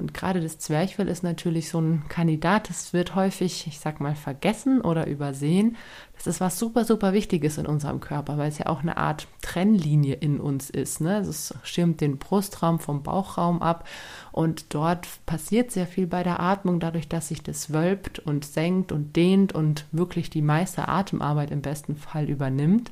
Und 0.00 0.14
gerade 0.14 0.40
das 0.40 0.58
Zwerchfell 0.58 1.08
ist 1.08 1.22
natürlich 1.22 1.68
so 1.68 1.78
ein 1.78 2.04
Kandidat, 2.08 2.70
das 2.70 2.94
wird 2.94 3.14
häufig, 3.14 3.66
ich 3.66 3.78
sag 3.78 4.00
mal, 4.00 4.14
vergessen 4.14 4.80
oder 4.80 5.06
übersehen. 5.06 5.76
Das 6.16 6.26
ist 6.26 6.40
was 6.40 6.58
super, 6.58 6.84
super 6.84 7.12
Wichtiges 7.12 7.58
in 7.58 7.66
unserem 7.66 8.00
Körper, 8.00 8.38
weil 8.38 8.48
es 8.48 8.58
ja 8.58 8.66
auch 8.66 8.80
eine 8.80 8.96
Art 8.96 9.26
Trennlinie 9.42 10.14
in 10.14 10.40
uns 10.40 10.70
ist. 10.70 11.00
Ne? 11.00 11.18
Es 11.18 11.54
schirmt 11.62 12.00
den 12.00 12.18
Brustraum 12.18 12.78
vom 12.78 13.02
Bauchraum 13.02 13.60
ab 13.60 13.86
und 14.32 14.74
dort 14.74 15.06
passiert 15.26 15.70
sehr 15.70 15.86
viel 15.86 16.06
bei 16.06 16.22
der 16.22 16.40
Atmung, 16.40 16.80
dadurch, 16.80 17.08
dass 17.08 17.28
sich 17.28 17.42
das 17.42 17.72
wölbt 17.72 18.20
und 18.20 18.44
senkt 18.44 18.92
und 18.92 19.16
dehnt 19.16 19.54
und 19.54 19.84
wirklich 19.92 20.30
die 20.30 20.42
meiste 20.42 20.88
Atemarbeit 20.88 21.50
im 21.50 21.60
besten 21.60 21.96
Fall 21.96 22.28
übernimmt. 22.28 22.90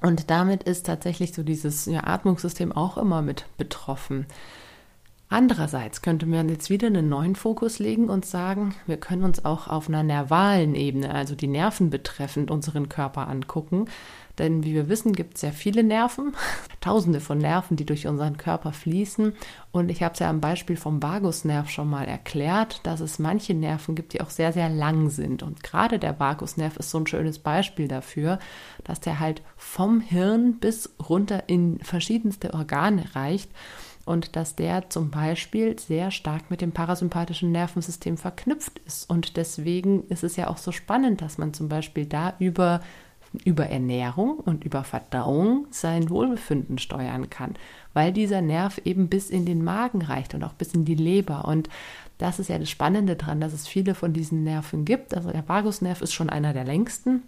Und 0.00 0.30
damit 0.30 0.64
ist 0.64 0.86
tatsächlich 0.86 1.34
so 1.34 1.42
dieses 1.42 1.86
ja, 1.86 2.04
Atmungssystem 2.04 2.72
auch 2.72 2.98
immer 2.98 3.22
mit 3.22 3.46
betroffen. 3.58 4.26
Andererseits 5.30 6.00
könnte 6.00 6.24
man 6.24 6.48
jetzt 6.48 6.70
wieder 6.70 6.86
einen 6.86 7.10
neuen 7.10 7.36
Fokus 7.36 7.78
legen 7.78 8.08
und 8.08 8.24
sagen, 8.24 8.74
wir 8.86 8.96
können 8.96 9.24
uns 9.24 9.44
auch 9.44 9.68
auf 9.68 9.88
einer 9.88 10.02
nervalen 10.02 10.74
Ebene, 10.74 11.14
also 11.14 11.34
die 11.34 11.48
Nerven 11.48 11.90
betreffend, 11.90 12.50
unseren 12.50 12.88
Körper 12.88 13.28
angucken. 13.28 13.90
Denn 14.38 14.64
wie 14.64 14.72
wir 14.72 14.88
wissen, 14.88 15.12
gibt 15.12 15.34
es 15.34 15.42
sehr 15.42 15.52
viele 15.52 15.82
Nerven, 15.82 16.34
tausende 16.80 17.20
von 17.20 17.36
Nerven, 17.36 17.76
die 17.76 17.84
durch 17.84 18.06
unseren 18.06 18.38
Körper 18.38 18.72
fließen. 18.72 19.34
Und 19.70 19.90
ich 19.90 20.02
habe 20.02 20.14
es 20.14 20.20
ja 20.20 20.30
am 20.30 20.40
Beispiel 20.40 20.76
vom 20.78 21.02
Vagusnerv 21.02 21.68
schon 21.68 21.90
mal 21.90 22.06
erklärt, 22.06 22.80
dass 22.86 23.00
es 23.00 23.18
manche 23.18 23.52
Nerven 23.52 23.96
gibt, 23.96 24.14
die 24.14 24.22
auch 24.22 24.30
sehr, 24.30 24.54
sehr 24.54 24.70
lang 24.70 25.10
sind. 25.10 25.42
Und 25.42 25.62
gerade 25.62 25.98
der 25.98 26.18
Vagusnerv 26.18 26.78
ist 26.78 26.88
so 26.88 26.98
ein 26.98 27.06
schönes 27.06 27.38
Beispiel 27.38 27.86
dafür, 27.86 28.38
dass 28.84 29.00
der 29.00 29.20
halt 29.20 29.42
vom 29.56 30.00
Hirn 30.00 30.58
bis 30.58 30.94
runter 31.06 31.44
in 31.48 31.80
verschiedenste 31.80 32.54
Organe 32.54 33.14
reicht 33.14 33.50
und 34.08 34.36
dass 34.36 34.56
der 34.56 34.88
zum 34.88 35.10
Beispiel 35.10 35.78
sehr 35.78 36.10
stark 36.10 36.50
mit 36.50 36.62
dem 36.62 36.72
parasympathischen 36.72 37.52
Nervensystem 37.52 38.16
verknüpft 38.16 38.80
ist. 38.86 39.08
Und 39.08 39.36
deswegen 39.36 40.04
ist 40.08 40.24
es 40.24 40.36
ja 40.36 40.48
auch 40.48 40.56
so 40.56 40.72
spannend, 40.72 41.20
dass 41.20 41.36
man 41.36 41.52
zum 41.52 41.68
Beispiel 41.68 42.06
da 42.06 42.34
über, 42.38 42.80
über 43.44 43.66
Ernährung 43.66 44.38
und 44.38 44.64
über 44.64 44.82
Verdauung 44.82 45.66
sein 45.70 46.08
Wohlbefinden 46.08 46.78
steuern 46.78 47.28
kann, 47.28 47.54
weil 47.92 48.12
dieser 48.12 48.40
Nerv 48.40 48.80
eben 48.84 49.08
bis 49.08 49.28
in 49.28 49.44
den 49.44 49.62
Magen 49.62 50.00
reicht 50.00 50.34
und 50.34 50.42
auch 50.42 50.54
bis 50.54 50.72
in 50.72 50.86
die 50.86 50.94
Leber. 50.94 51.44
Und 51.44 51.68
das 52.16 52.38
ist 52.38 52.48
ja 52.48 52.58
das 52.58 52.70
Spannende 52.70 53.14
daran, 53.14 53.40
dass 53.40 53.52
es 53.52 53.68
viele 53.68 53.94
von 53.94 54.14
diesen 54.14 54.42
Nerven 54.42 54.86
gibt. 54.86 55.14
Also 55.14 55.30
der 55.30 55.46
Vagusnerv 55.46 56.00
ist 56.00 56.14
schon 56.14 56.30
einer 56.30 56.54
der 56.54 56.64
längsten 56.64 57.22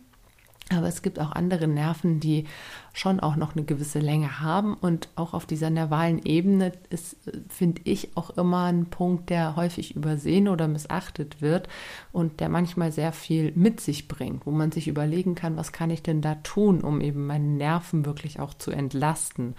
aber 0.72 0.86
es 0.86 1.02
gibt 1.02 1.18
auch 1.18 1.32
andere 1.32 1.66
Nerven, 1.66 2.20
die 2.20 2.44
schon 2.92 3.20
auch 3.20 3.36
noch 3.36 3.54
eine 3.54 3.64
gewisse 3.64 3.98
Länge 3.98 4.40
haben. 4.40 4.74
Und 4.74 5.08
auch 5.16 5.34
auf 5.34 5.46
dieser 5.46 5.70
nervalen 5.70 6.20
Ebene 6.24 6.72
ist, 6.90 7.16
finde 7.48 7.82
ich, 7.84 8.16
auch 8.16 8.30
immer 8.30 8.64
ein 8.64 8.86
Punkt, 8.86 9.30
der 9.30 9.56
häufig 9.56 9.96
übersehen 9.96 10.48
oder 10.48 10.68
missachtet 10.68 11.42
wird 11.42 11.68
und 12.12 12.40
der 12.40 12.48
manchmal 12.48 12.92
sehr 12.92 13.12
viel 13.12 13.52
mit 13.54 13.80
sich 13.80 14.08
bringt, 14.08 14.46
wo 14.46 14.50
man 14.50 14.72
sich 14.72 14.88
überlegen 14.88 15.34
kann, 15.34 15.56
was 15.56 15.72
kann 15.72 15.90
ich 15.90 16.02
denn 16.02 16.22
da 16.22 16.36
tun, 16.36 16.82
um 16.82 17.00
eben 17.00 17.26
meine 17.26 17.46
Nerven 17.46 18.06
wirklich 18.06 18.40
auch 18.40 18.54
zu 18.54 18.70
entlasten. 18.70 19.54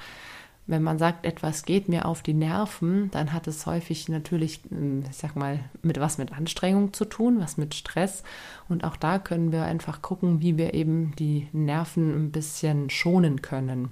Wenn 0.67 0.83
man 0.83 0.99
sagt, 0.99 1.25
etwas 1.25 1.63
geht 1.63 1.89
mir 1.89 2.05
auf 2.05 2.21
die 2.21 2.33
Nerven, 2.33 3.09
dann 3.11 3.33
hat 3.33 3.47
es 3.47 3.65
häufig 3.65 4.07
natürlich, 4.09 4.61
ähm, 4.71 5.03
ich 5.09 5.17
sag 5.17 5.35
mal, 5.35 5.59
mit 5.81 5.99
was 5.99 6.17
mit 6.17 6.31
Anstrengung 6.31 6.93
zu 6.93 7.05
tun, 7.05 7.39
was 7.39 7.57
mit 7.57 7.73
Stress. 7.73 8.23
Und 8.69 8.83
auch 8.83 8.95
da 8.95 9.19
können 9.19 9.51
wir 9.51 9.63
einfach 9.63 10.01
gucken, 10.01 10.41
wie 10.41 10.57
wir 10.57 10.73
eben 10.73 11.13
die 11.17 11.47
Nerven 11.51 12.13
ein 12.13 12.31
bisschen 12.31 12.89
schonen 12.89 13.41
können. 13.41 13.89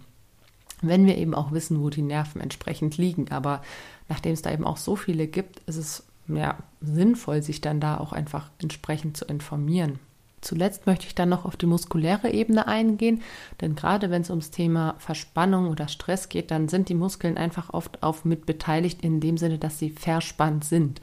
Wenn 0.81 1.05
wir 1.05 1.17
eben 1.17 1.35
auch 1.35 1.51
wissen, 1.51 1.81
wo 1.81 1.89
die 1.89 2.01
Nerven 2.03 2.39
entsprechend 2.39 2.97
liegen. 2.97 3.29
Aber 3.31 3.61
nachdem 4.07 4.33
es 4.33 4.41
da 4.41 4.51
eben 4.51 4.63
auch 4.63 4.77
so 4.77 4.95
viele 4.95 5.27
gibt, 5.27 5.59
ist 5.67 5.75
es 5.75 6.05
ja 6.27 6.57
sinnvoll, 6.79 7.41
sich 7.41 7.59
dann 7.59 7.81
da 7.81 7.97
auch 7.97 8.13
einfach 8.13 8.49
entsprechend 8.61 9.17
zu 9.17 9.25
informieren. 9.25 9.99
Zuletzt 10.41 10.85
möchte 10.85 11.05
ich 11.07 11.15
dann 11.15 11.29
noch 11.29 11.45
auf 11.45 11.57
die 11.57 11.65
muskuläre 11.65 12.31
Ebene 12.31 12.67
eingehen, 12.67 13.21
denn 13.61 13.75
gerade 13.75 14.09
wenn 14.09 14.21
es 14.21 14.29
ums 14.29 14.51
Thema 14.51 14.95
Verspannung 14.99 15.69
oder 15.69 15.87
Stress 15.87 16.29
geht, 16.29 16.51
dann 16.51 16.69
sind 16.69 16.89
die 16.89 16.95
Muskeln 16.95 17.37
einfach 17.37 17.73
oft 17.73 18.03
auf 18.03 18.25
mit 18.25 18.45
beteiligt 18.45 19.01
in 19.03 19.19
dem 19.19 19.37
Sinne, 19.37 19.57
dass 19.57 19.79
sie 19.79 19.89
verspannt 19.89 20.63
sind. 20.63 21.01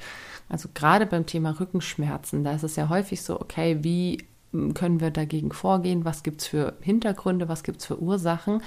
Also 0.49 0.69
gerade 0.73 1.07
beim 1.07 1.27
Thema 1.27 1.59
Rückenschmerzen, 1.59 2.45
da 2.45 2.53
ist 2.53 2.63
es 2.63 2.77
ja 2.77 2.89
häufig 2.89 3.23
so, 3.23 3.41
okay, 3.41 3.79
wie 3.83 4.27
hm, 4.53 4.75
können 4.75 5.01
wir 5.01 5.11
dagegen 5.11 5.53
vorgehen? 5.53 6.05
Was 6.05 6.23
gibt 6.23 6.41
es 6.41 6.47
für 6.47 6.75
Hintergründe? 6.81 7.49
Was 7.49 7.63
gibt 7.63 7.81
es 7.81 7.87
für 7.87 8.01
Ursachen? 8.01 8.63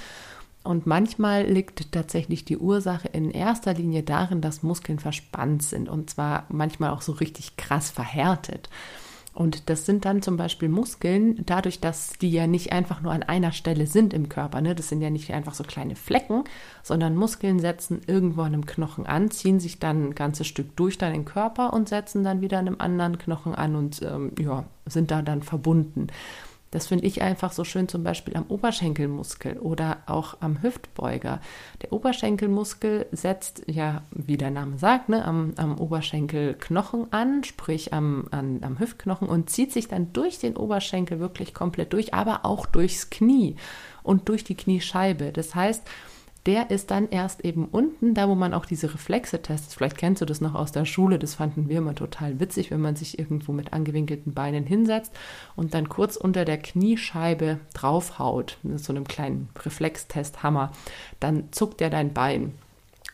Und 0.62 0.86
manchmal 0.86 1.46
liegt 1.46 1.90
tatsächlich 1.92 2.44
die 2.44 2.58
Ursache 2.58 3.08
in 3.08 3.30
erster 3.30 3.72
Linie 3.72 4.02
darin, 4.02 4.42
dass 4.42 4.62
Muskeln 4.62 4.98
verspannt 4.98 5.62
sind 5.62 5.88
und 5.88 6.10
zwar 6.10 6.44
manchmal 6.50 6.90
auch 6.90 7.00
so 7.00 7.12
richtig 7.12 7.56
krass 7.56 7.90
verhärtet. 7.90 8.68
Und 9.32 9.70
das 9.70 9.86
sind 9.86 10.04
dann 10.04 10.22
zum 10.22 10.36
Beispiel 10.36 10.68
Muskeln, 10.68 11.44
dadurch, 11.46 11.80
dass 11.80 12.14
die 12.20 12.30
ja 12.30 12.46
nicht 12.46 12.72
einfach 12.72 13.00
nur 13.00 13.12
an 13.12 13.22
einer 13.22 13.52
Stelle 13.52 13.86
sind 13.86 14.12
im 14.12 14.28
Körper. 14.28 14.60
Ne? 14.60 14.74
Das 14.74 14.88
sind 14.88 15.02
ja 15.02 15.10
nicht 15.10 15.32
einfach 15.32 15.54
so 15.54 15.62
kleine 15.62 15.94
Flecken, 15.94 16.44
sondern 16.82 17.16
Muskeln 17.16 17.60
setzen 17.60 18.00
irgendwo 18.06 18.42
an 18.42 18.54
einem 18.54 18.66
Knochen 18.66 19.06
an, 19.06 19.30
ziehen 19.30 19.60
sich 19.60 19.78
dann 19.78 20.08
ein 20.08 20.14
ganzes 20.14 20.46
Stück 20.46 20.76
durch 20.76 20.98
deinen 20.98 21.24
Körper 21.24 21.72
und 21.72 21.88
setzen 21.88 22.24
dann 22.24 22.40
wieder 22.40 22.58
an 22.58 22.66
einem 22.66 22.80
anderen 22.80 23.18
Knochen 23.18 23.54
an 23.54 23.76
und 23.76 24.02
ähm, 24.02 24.32
ja, 24.38 24.64
sind 24.86 25.10
da 25.10 25.22
dann 25.22 25.42
verbunden. 25.42 26.08
Das 26.70 26.86
finde 26.86 27.04
ich 27.06 27.20
einfach 27.20 27.52
so 27.52 27.64
schön 27.64 27.88
zum 27.88 28.04
Beispiel 28.04 28.36
am 28.36 28.44
Oberschenkelmuskel 28.46 29.58
oder 29.58 29.98
auch 30.06 30.36
am 30.40 30.62
Hüftbeuger. 30.62 31.40
Der 31.82 31.92
Oberschenkelmuskel 31.92 33.06
setzt 33.10 33.62
ja, 33.66 34.02
wie 34.12 34.36
der 34.36 34.50
Name 34.50 34.78
sagt, 34.78 35.08
ne, 35.08 35.24
am, 35.24 35.52
am 35.56 35.78
Oberschenkelknochen 35.78 37.12
an, 37.12 37.42
sprich 37.42 37.92
am, 37.92 38.26
an, 38.30 38.60
am 38.62 38.78
Hüftknochen 38.78 39.28
und 39.28 39.50
zieht 39.50 39.72
sich 39.72 39.88
dann 39.88 40.12
durch 40.12 40.38
den 40.38 40.56
Oberschenkel 40.56 41.18
wirklich 41.18 41.54
komplett 41.54 41.92
durch, 41.92 42.14
aber 42.14 42.44
auch 42.44 42.66
durchs 42.66 43.10
Knie 43.10 43.56
und 44.04 44.28
durch 44.28 44.44
die 44.44 44.56
Kniescheibe. 44.56 45.32
Das 45.32 45.56
heißt, 45.56 45.82
der 46.46 46.70
ist 46.70 46.90
dann 46.90 47.08
erst 47.10 47.44
eben 47.44 47.66
unten, 47.66 48.14
da 48.14 48.28
wo 48.28 48.34
man 48.34 48.54
auch 48.54 48.64
diese 48.64 48.92
Reflexe 48.92 49.42
testet. 49.42 49.74
Vielleicht 49.74 49.98
kennst 49.98 50.22
du 50.22 50.26
das 50.26 50.40
noch 50.40 50.54
aus 50.54 50.72
der 50.72 50.84
Schule, 50.84 51.18
das 51.18 51.34
fanden 51.34 51.68
wir 51.68 51.78
immer 51.78 51.94
total 51.94 52.40
witzig, 52.40 52.70
wenn 52.70 52.80
man 52.80 52.96
sich 52.96 53.18
irgendwo 53.18 53.52
mit 53.52 53.72
angewinkelten 53.72 54.32
Beinen 54.32 54.64
hinsetzt 54.64 55.12
und 55.56 55.74
dann 55.74 55.88
kurz 55.88 56.16
unter 56.16 56.44
der 56.44 56.58
Kniescheibe 56.58 57.60
draufhaut, 57.74 58.58
mit 58.62 58.80
so 58.80 58.92
einem 58.92 59.06
kleinen 59.06 59.48
Reflextesthammer, 59.58 60.72
dann 61.18 61.52
zuckt 61.52 61.80
er 61.80 61.90
dein 61.90 62.14
Bein. 62.14 62.54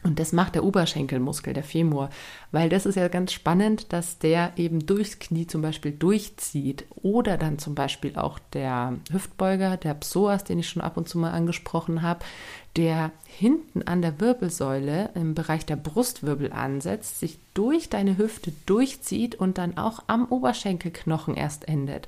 Und 0.06 0.20
das 0.20 0.32
macht 0.32 0.54
der 0.54 0.62
Oberschenkelmuskel, 0.62 1.52
der 1.52 1.64
Femur, 1.64 2.10
weil 2.52 2.68
das 2.68 2.86
ist 2.86 2.94
ja 2.94 3.08
ganz 3.08 3.32
spannend, 3.32 3.92
dass 3.92 4.20
der 4.20 4.52
eben 4.54 4.86
durchs 4.86 5.18
Knie 5.18 5.48
zum 5.48 5.62
Beispiel 5.62 5.90
durchzieht 5.90 6.84
oder 6.94 7.36
dann 7.36 7.58
zum 7.58 7.75
Beispiel 7.75 8.14
auch 8.14 8.38
der 8.52 8.94
Hüftbeuger, 9.10 9.76
der 9.76 9.94
Psoas, 9.94 10.44
den 10.44 10.60
ich 10.60 10.68
schon 10.68 10.80
ab 10.80 10.96
und 10.96 11.08
zu 11.08 11.18
mal 11.18 11.32
angesprochen 11.32 12.02
habe, 12.02 12.25
der 12.76 13.10
hinten 13.26 13.82
an 13.82 14.00
der 14.00 14.20
Wirbelsäule 14.20 15.10
im 15.16 15.34
Bereich 15.34 15.66
der 15.66 15.75
Brustwirbel 15.75 16.52
ansetzt, 16.52 17.18
sich 17.18 17.40
durch 17.52 17.88
deine 17.88 18.16
Hüfte 18.16 18.52
durchzieht 18.64 19.34
und 19.34 19.58
dann 19.58 19.76
auch 19.76 20.04
am 20.06 20.26
Oberschenkelknochen 20.26 21.34
erst 21.34 21.66
endet. 21.66 22.06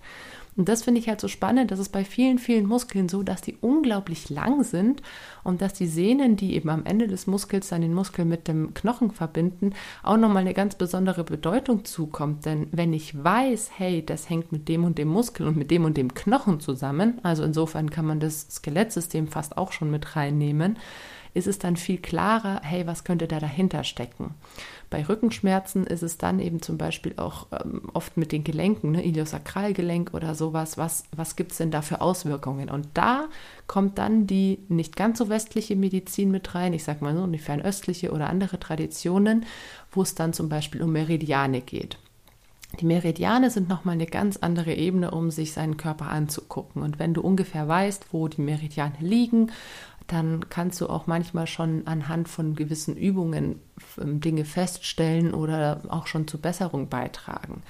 Und 0.58 0.68
das 0.68 0.82
finde 0.82 1.00
ich 1.00 1.08
halt 1.08 1.20
so 1.20 1.28
spannend. 1.28 1.70
Das 1.70 1.78
ist 1.78 1.90
bei 1.90 2.04
vielen, 2.04 2.38
vielen 2.40 2.66
Muskeln 2.66 3.08
so, 3.08 3.22
dass 3.22 3.40
die 3.40 3.56
unglaublich 3.60 4.28
lang 4.28 4.64
sind 4.64 5.02
und 5.44 5.62
dass 5.62 5.72
die 5.72 5.86
Sehnen, 5.86 6.34
die 6.34 6.54
eben 6.54 6.68
am 6.68 6.84
Ende 6.84 7.06
des 7.06 7.28
Muskels 7.28 7.68
dann 7.68 7.80
den 7.80 7.94
Muskel 7.94 8.24
mit 8.24 8.48
dem 8.48 8.74
Knochen 8.74 9.12
verbinden, 9.12 9.72
auch 10.02 10.16
nochmal 10.16 10.42
eine 10.42 10.54
ganz 10.54 10.74
besondere 10.74 11.22
Bedeutung 11.22 11.84
zukommt. 11.84 12.44
Denn 12.44 12.66
wenn 12.72 12.92
ich 12.92 13.22
weiß, 13.22 13.70
hey, 13.76 14.04
das 14.04 14.28
hängt 14.28 14.50
mit 14.50 14.68
dem 14.68 14.82
und 14.82 14.98
dem 14.98 15.08
Muskel 15.08 15.46
und 15.46 15.56
mit 15.56 15.70
dem 15.70 15.84
und 15.84 15.96
dem 15.96 16.12
Knochen 16.12 16.58
zusammen, 16.58 17.20
also 17.22 17.44
insofern 17.44 17.88
kann 17.88 18.06
man 18.06 18.18
das 18.18 18.48
Skelettsystem 18.50 19.28
fast 19.28 19.56
auch 19.56 19.70
schon 19.70 19.92
mit 19.92 20.16
reinnehmen, 20.16 20.76
ist 21.34 21.46
es 21.46 21.58
dann 21.60 21.76
viel 21.76 21.98
klarer, 21.98 22.60
hey, 22.64 22.86
was 22.86 23.04
könnte 23.04 23.28
da 23.28 23.38
dahinter 23.38 23.84
stecken? 23.84 24.34
Bei 24.90 25.04
Rückenschmerzen 25.06 25.86
ist 25.86 26.02
es 26.02 26.16
dann 26.16 26.40
eben 26.40 26.62
zum 26.62 26.78
Beispiel 26.78 27.14
auch 27.16 27.46
ähm, 27.52 27.82
oft 27.92 28.16
mit 28.16 28.32
den 28.32 28.42
Gelenken, 28.42 28.92
ne, 28.92 29.04
Iliosakralgelenk 29.04 30.14
oder 30.14 30.34
sowas, 30.34 30.78
was, 30.78 31.04
was 31.14 31.36
gibt 31.36 31.52
es 31.52 31.58
denn 31.58 31.70
da 31.70 31.82
für 31.82 32.00
Auswirkungen? 32.00 32.70
Und 32.70 32.88
da 32.94 33.28
kommt 33.66 33.98
dann 33.98 34.26
die 34.26 34.60
nicht 34.68 34.96
ganz 34.96 35.18
so 35.18 35.28
westliche 35.28 35.76
Medizin 35.76 36.30
mit 36.30 36.54
rein, 36.54 36.72
ich 36.72 36.84
sag 36.84 37.02
mal 37.02 37.14
so, 37.14 37.26
die 37.26 37.38
fernöstliche 37.38 38.12
oder 38.12 38.30
andere 38.30 38.58
Traditionen, 38.58 39.44
wo 39.92 40.02
es 40.02 40.14
dann 40.14 40.32
zum 40.32 40.48
Beispiel 40.48 40.82
um 40.82 40.92
Meridiane 40.92 41.60
geht. 41.60 41.98
Die 42.80 42.84
Meridiane 42.84 43.50
sind 43.50 43.68
nochmal 43.68 43.94
eine 43.94 44.06
ganz 44.06 44.36
andere 44.36 44.74
Ebene, 44.74 45.10
um 45.10 45.30
sich 45.30 45.52
seinen 45.52 45.78
Körper 45.78 46.10
anzugucken. 46.10 46.82
Und 46.82 46.98
wenn 46.98 47.14
du 47.14 47.22
ungefähr 47.22 47.66
weißt, 47.66 48.06
wo 48.12 48.28
die 48.28 48.42
Meridiane 48.42 48.96
liegen, 49.00 49.50
dann 50.08 50.48
kannst 50.48 50.80
du 50.80 50.88
auch 50.88 51.06
manchmal 51.06 51.46
schon 51.46 51.86
anhand 51.86 52.28
von 52.28 52.56
gewissen 52.56 52.96
Übungen 52.96 53.60
ähm, 54.00 54.20
Dinge 54.20 54.44
feststellen 54.44 55.34
oder 55.34 55.82
auch 55.88 56.06
schon 56.06 56.26
zur 56.26 56.40
Besserung 56.40 56.88
beitragen. 56.88 57.62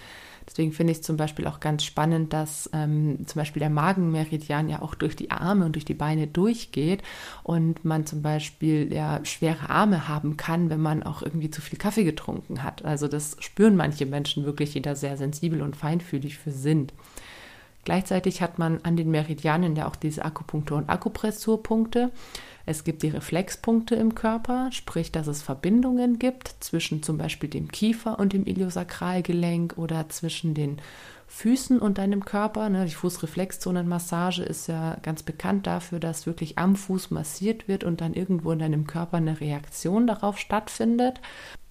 Deswegen 0.48 0.72
finde 0.72 0.92
ich 0.92 1.00
es 1.00 1.04
zum 1.04 1.18
Beispiel 1.18 1.46
auch 1.46 1.60
ganz 1.60 1.84
spannend, 1.84 2.32
dass 2.32 2.70
ähm, 2.72 3.26
zum 3.26 3.40
Beispiel 3.40 3.60
der 3.60 3.68
Magenmeridian 3.68 4.70
ja 4.70 4.80
auch 4.80 4.94
durch 4.94 5.14
die 5.14 5.30
Arme 5.30 5.66
und 5.66 5.74
durch 5.74 5.84
die 5.84 5.94
Beine 5.94 6.26
durchgeht 6.26 7.02
und 7.42 7.84
man 7.84 8.06
zum 8.06 8.22
Beispiel 8.22 8.90
ja 8.92 9.20
schwere 9.24 9.68
Arme 9.68 10.08
haben 10.08 10.38
kann, 10.38 10.70
wenn 10.70 10.80
man 10.80 11.02
auch 11.02 11.20
irgendwie 11.20 11.50
zu 11.50 11.60
viel 11.60 11.78
Kaffee 11.78 12.04
getrunken 12.04 12.62
hat. 12.62 12.82
Also 12.82 13.08
das 13.08 13.36
spüren 13.40 13.76
manche 13.76 14.06
Menschen 14.06 14.46
wirklich, 14.46 14.72
die 14.72 14.80
da 14.80 14.94
sehr 14.94 15.18
sensibel 15.18 15.60
und 15.60 15.76
feinfühlig 15.76 16.38
für 16.38 16.50
sind. 16.50 16.94
Gleichzeitig 17.88 18.42
hat 18.42 18.58
man 18.58 18.80
an 18.82 18.96
den 18.96 19.10
Meridianen 19.10 19.74
ja 19.74 19.88
auch 19.88 19.96
diese 19.96 20.22
Akupunktur- 20.22 20.76
und 20.76 20.90
Akupressurpunkte. 20.90 22.10
Es 22.68 22.84
gibt 22.84 23.02
die 23.02 23.08
Reflexpunkte 23.08 23.94
im 23.94 24.14
Körper, 24.14 24.68
sprich, 24.72 25.10
dass 25.10 25.26
es 25.26 25.40
Verbindungen 25.40 26.18
gibt 26.18 26.54
zwischen 26.60 27.02
zum 27.02 27.16
Beispiel 27.16 27.48
dem 27.48 27.72
Kiefer 27.72 28.18
und 28.18 28.34
dem 28.34 28.44
Iliosakralgelenk 28.44 29.78
oder 29.78 30.10
zwischen 30.10 30.52
den 30.52 30.76
Füßen 31.28 31.78
und 31.78 31.96
deinem 31.96 32.26
Körper. 32.26 32.68
Ne? 32.68 32.84
Die 32.84 32.94
Fußreflexzonenmassage 32.94 34.42
ist 34.42 34.66
ja 34.66 34.98
ganz 35.00 35.22
bekannt 35.22 35.66
dafür, 35.66 35.98
dass 35.98 36.26
wirklich 36.26 36.58
am 36.58 36.76
Fuß 36.76 37.10
massiert 37.10 37.68
wird 37.68 37.84
und 37.84 38.02
dann 38.02 38.12
irgendwo 38.12 38.52
in 38.52 38.58
deinem 38.58 38.86
Körper 38.86 39.16
eine 39.16 39.40
Reaktion 39.40 40.06
darauf 40.06 40.36
stattfindet. 40.36 41.22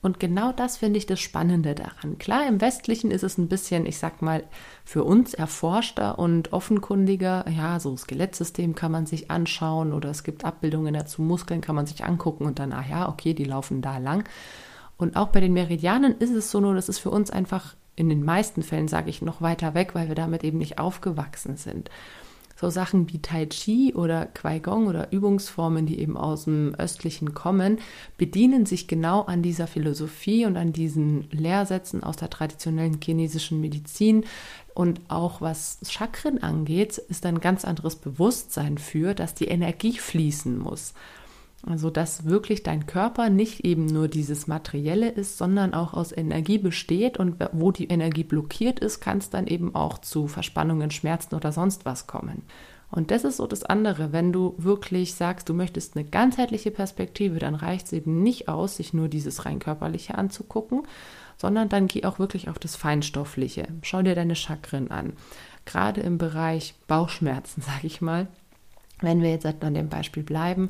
Und 0.01 0.19
genau 0.19 0.51
das 0.51 0.77
finde 0.77 0.99
ich 0.99 1.07
das 1.07 1.19
Spannende 1.19 1.73
daran. 1.73 2.19
Klar, 2.19 2.47
im 2.47 2.61
Westlichen 2.61 3.09
ist 3.09 3.23
es 3.23 3.39
ein 3.39 3.49
bisschen, 3.49 3.87
ich 3.87 3.97
sag 3.97 4.21
mal, 4.21 4.43
für 4.85 5.03
uns 5.03 5.33
erforschter 5.33 6.19
und 6.19 6.53
offenkundiger. 6.53 7.45
Ja, 7.49 7.79
so 7.79 7.97
Skelettsystem 7.97 8.75
kann 8.75 8.91
man 8.91 9.07
sich 9.07 9.31
anschauen 9.31 9.91
oder 9.91 10.09
es 10.11 10.23
gibt 10.23 10.45
Abbildungen 10.45 10.86
dazu, 10.93 11.21
Muskeln 11.21 11.61
kann 11.61 11.75
man 11.75 11.85
sich 11.85 12.03
angucken 12.03 12.45
und 12.45 12.59
dann, 12.59 12.73
ah 12.73 12.85
ja, 12.89 13.09
okay, 13.09 13.33
die 13.33 13.43
laufen 13.43 13.81
da 13.81 13.97
lang. 13.97 14.27
Und 14.97 15.15
auch 15.15 15.29
bei 15.29 15.39
den 15.39 15.53
Meridianen 15.53 16.17
ist 16.17 16.31
es 16.31 16.51
so, 16.51 16.59
nur 16.59 16.75
das 16.75 16.89
ist 16.89 16.99
für 16.99 17.11
uns 17.11 17.29
einfach 17.29 17.75
in 17.95 18.09
den 18.09 18.23
meisten 18.23 18.63
Fällen, 18.63 18.87
sage 18.87 19.09
ich, 19.09 19.21
noch 19.21 19.41
weiter 19.41 19.73
weg, 19.73 19.95
weil 19.95 20.07
wir 20.07 20.15
damit 20.15 20.43
eben 20.43 20.57
nicht 20.57 20.79
aufgewachsen 20.79 21.57
sind 21.57 21.89
so 22.59 22.69
Sachen 22.71 23.11
wie 23.11 23.19
Tai 23.19 23.45
Chi 23.45 23.93
oder 23.93 24.25
Qigong 24.25 24.87
oder 24.87 25.11
Übungsformen, 25.11 25.85
die 25.85 25.99
eben 25.99 26.17
aus 26.17 26.45
dem 26.45 26.73
Östlichen 26.75 27.33
kommen, 27.33 27.77
bedienen 28.17 28.65
sich 28.65 28.87
genau 28.87 29.21
an 29.21 29.43
dieser 29.43 29.67
Philosophie 29.67 30.45
und 30.45 30.57
an 30.57 30.73
diesen 30.73 31.29
Lehrsätzen 31.29 32.03
aus 32.03 32.17
der 32.17 32.31
traditionellen 32.31 32.99
chinesischen 33.01 33.61
Medizin. 33.61 34.25
Und 34.77 35.01
auch 35.07 35.41
was 35.41 35.79
Chakren 35.89 36.43
angeht, 36.43 36.99
ist 36.99 37.25
ein 37.25 37.39
ganz 37.39 37.65
anderes 37.65 37.95
Bewusstsein 37.95 38.77
für, 38.77 39.15
dass 39.15 39.33
die 39.33 39.47
Energie 39.47 39.97
fließen 39.97 40.55
muss. 40.55 40.93
Also, 41.65 41.89
dass 41.89 42.25
wirklich 42.25 42.61
dein 42.61 42.85
Körper 42.85 43.31
nicht 43.31 43.65
eben 43.65 43.87
nur 43.87 44.07
dieses 44.07 44.45
Materielle 44.45 45.09
ist, 45.09 45.39
sondern 45.39 45.73
auch 45.73 45.95
aus 45.95 46.15
Energie 46.15 46.59
besteht 46.59 47.17
und 47.17 47.43
wo 47.53 47.71
die 47.71 47.87
Energie 47.87 48.23
blockiert 48.23 48.79
ist, 48.79 48.99
kann 48.99 49.17
es 49.17 49.31
dann 49.31 49.47
eben 49.47 49.73
auch 49.73 49.97
zu 49.97 50.27
Verspannungen, 50.27 50.91
Schmerzen 50.91 51.33
oder 51.33 51.51
sonst 51.51 51.85
was 51.85 52.05
kommen. 52.05 52.43
Und 52.91 53.09
das 53.09 53.23
ist 53.23 53.37
so 53.37 53.47
das 53.47 53.63
andere. 53.63 54.13
Wenn 54.13 54.31
du 54.31 54.53
wirklich 54.59 55.15
sagst, 55.15 55.49
du 55.49 55.55
möchtest 55.55 55.97
eine 55.97 56.05
ganzheitliche 56.05 56.69
Perspektive, 56.69 57.39
dann 57.39 57.55
reicht 57.55 57.87
es 57.87 57.93
eben 57.93 58.21
nicht 58.21 58.47
aus, 58.47 58.77
sich 58.77 58.93
nur 58.93 59.07
dieses 59.07 59.43
rein 59.43 59.57
körperliche 59.57 60.15
anzugucken, 60.15 60.83
sondern 61.37 61.69
dann 61.69 61.87
geh 61.87 62.03
auch 62.03 62.19
wirklich 62.19 62.49
auf 62.49 62.59
das 62.59 62.75
Feinstoffliche. 62.75 63.67
Schau 63.81 64.01
dir 64.01 64.15
deine 64.15 64.35
Chakren 64.35 64.91
an. 64.91 65.13
Gerade 65.65 66.01
im 66.01 66.17
Bereich 66.17 66.73
Bauchschmerzen, 66.87 67.61
sage 67.65 67.87
ich 67.87 68.01
mal, 68.01 68.27
wenn 69.01 69.21
wir 69.21 69.29
jetzt 69.29 69.45
an 69.45 69.73
dem 69.73 69.89
Beispiel 69.89 70.23
bleiben, 70.23 70.69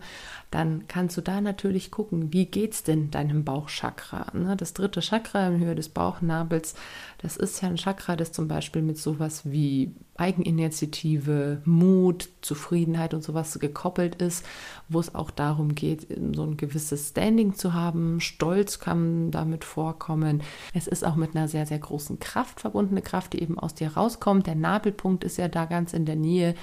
dann 0.52 0.88
kannst 0.88 1.18
du 1.18 1.22
da 1.22 1.42
natürlich 1.42 1.92
gucken, 1.92 2.32
wie 2.34 2.46
geht's 2.46 2.84
denn 2.84 3.12
deinem 3.12 3.44
Bauchchakra? 3.44 4.28
Ne? 4.34 4.56
Das 4.56 4.74
dritte 4.74 5.02
Chakra 5.02 5.48
in 5.48 5.60
Höhe 5.60 5.76
des 5.76 5.90
Bauchnabels, 5.90 6.76
das 7.20 7.38
ist 7.38 7.62
ja 7.62 7.70
ein 7.70 7.78
Chakra, 7.78 8.16
das 8.16 8.32
zum 8.32 8.48
Beispiel 8.48 8.82
mit 8.82 8.98
sowas 8.98 9.42
wie 9.46 9.92
Eigeninitiative, 10.16 11.62
Mut, 11.66 12.30
Zufriedenheit 12.42 13.14
und 13.14 13.24
sowas 13.24 13.60
gekoppelt 13.60 14.16
ist, 14.16 14.46
wo 14.90 15.00
es 15.00 15.14
auch 15.14 15.32
darum 15.32 15.76
geht, 15.76 16.08
so 16.34 16.44
ein 16.44 16.58
gewisses 16.58 17.10
Standing 17.10 17.54
zu 17.54 17.74
haben. 17.74 18.20
Stolz 18.20 18.80
kann 18.80 19.32
damit 19.32 19.63
vorkommen. 19.63 20.42
Es 20.74 20.88
ist 20.88 21.06
auch 21.06 21.16
mit 21.16 21.36
einer 21.36 21.48
sehr, 21.48 21.66
sehr 21.66 21.80
großen 21.80 22.20
Kraft 22.20 22.62
verbundene 22.62 23.02
Kraft, 23.02 23.34
die 23.34 23.42
eben 23.42 23.60
aus 23.60 23.76
dir 23.76 23.90
rauskommt. 23.90 24.48
Der 24.48 24.56
Nabelpunkt 24.56 25.24
ist 25.24 25.38
ja 25.38 25.48
da 25.48 25.66
ganz 25.66 25.94
in 25.94 26.06
der 26.06 26.16
Nähe 26.16 26.56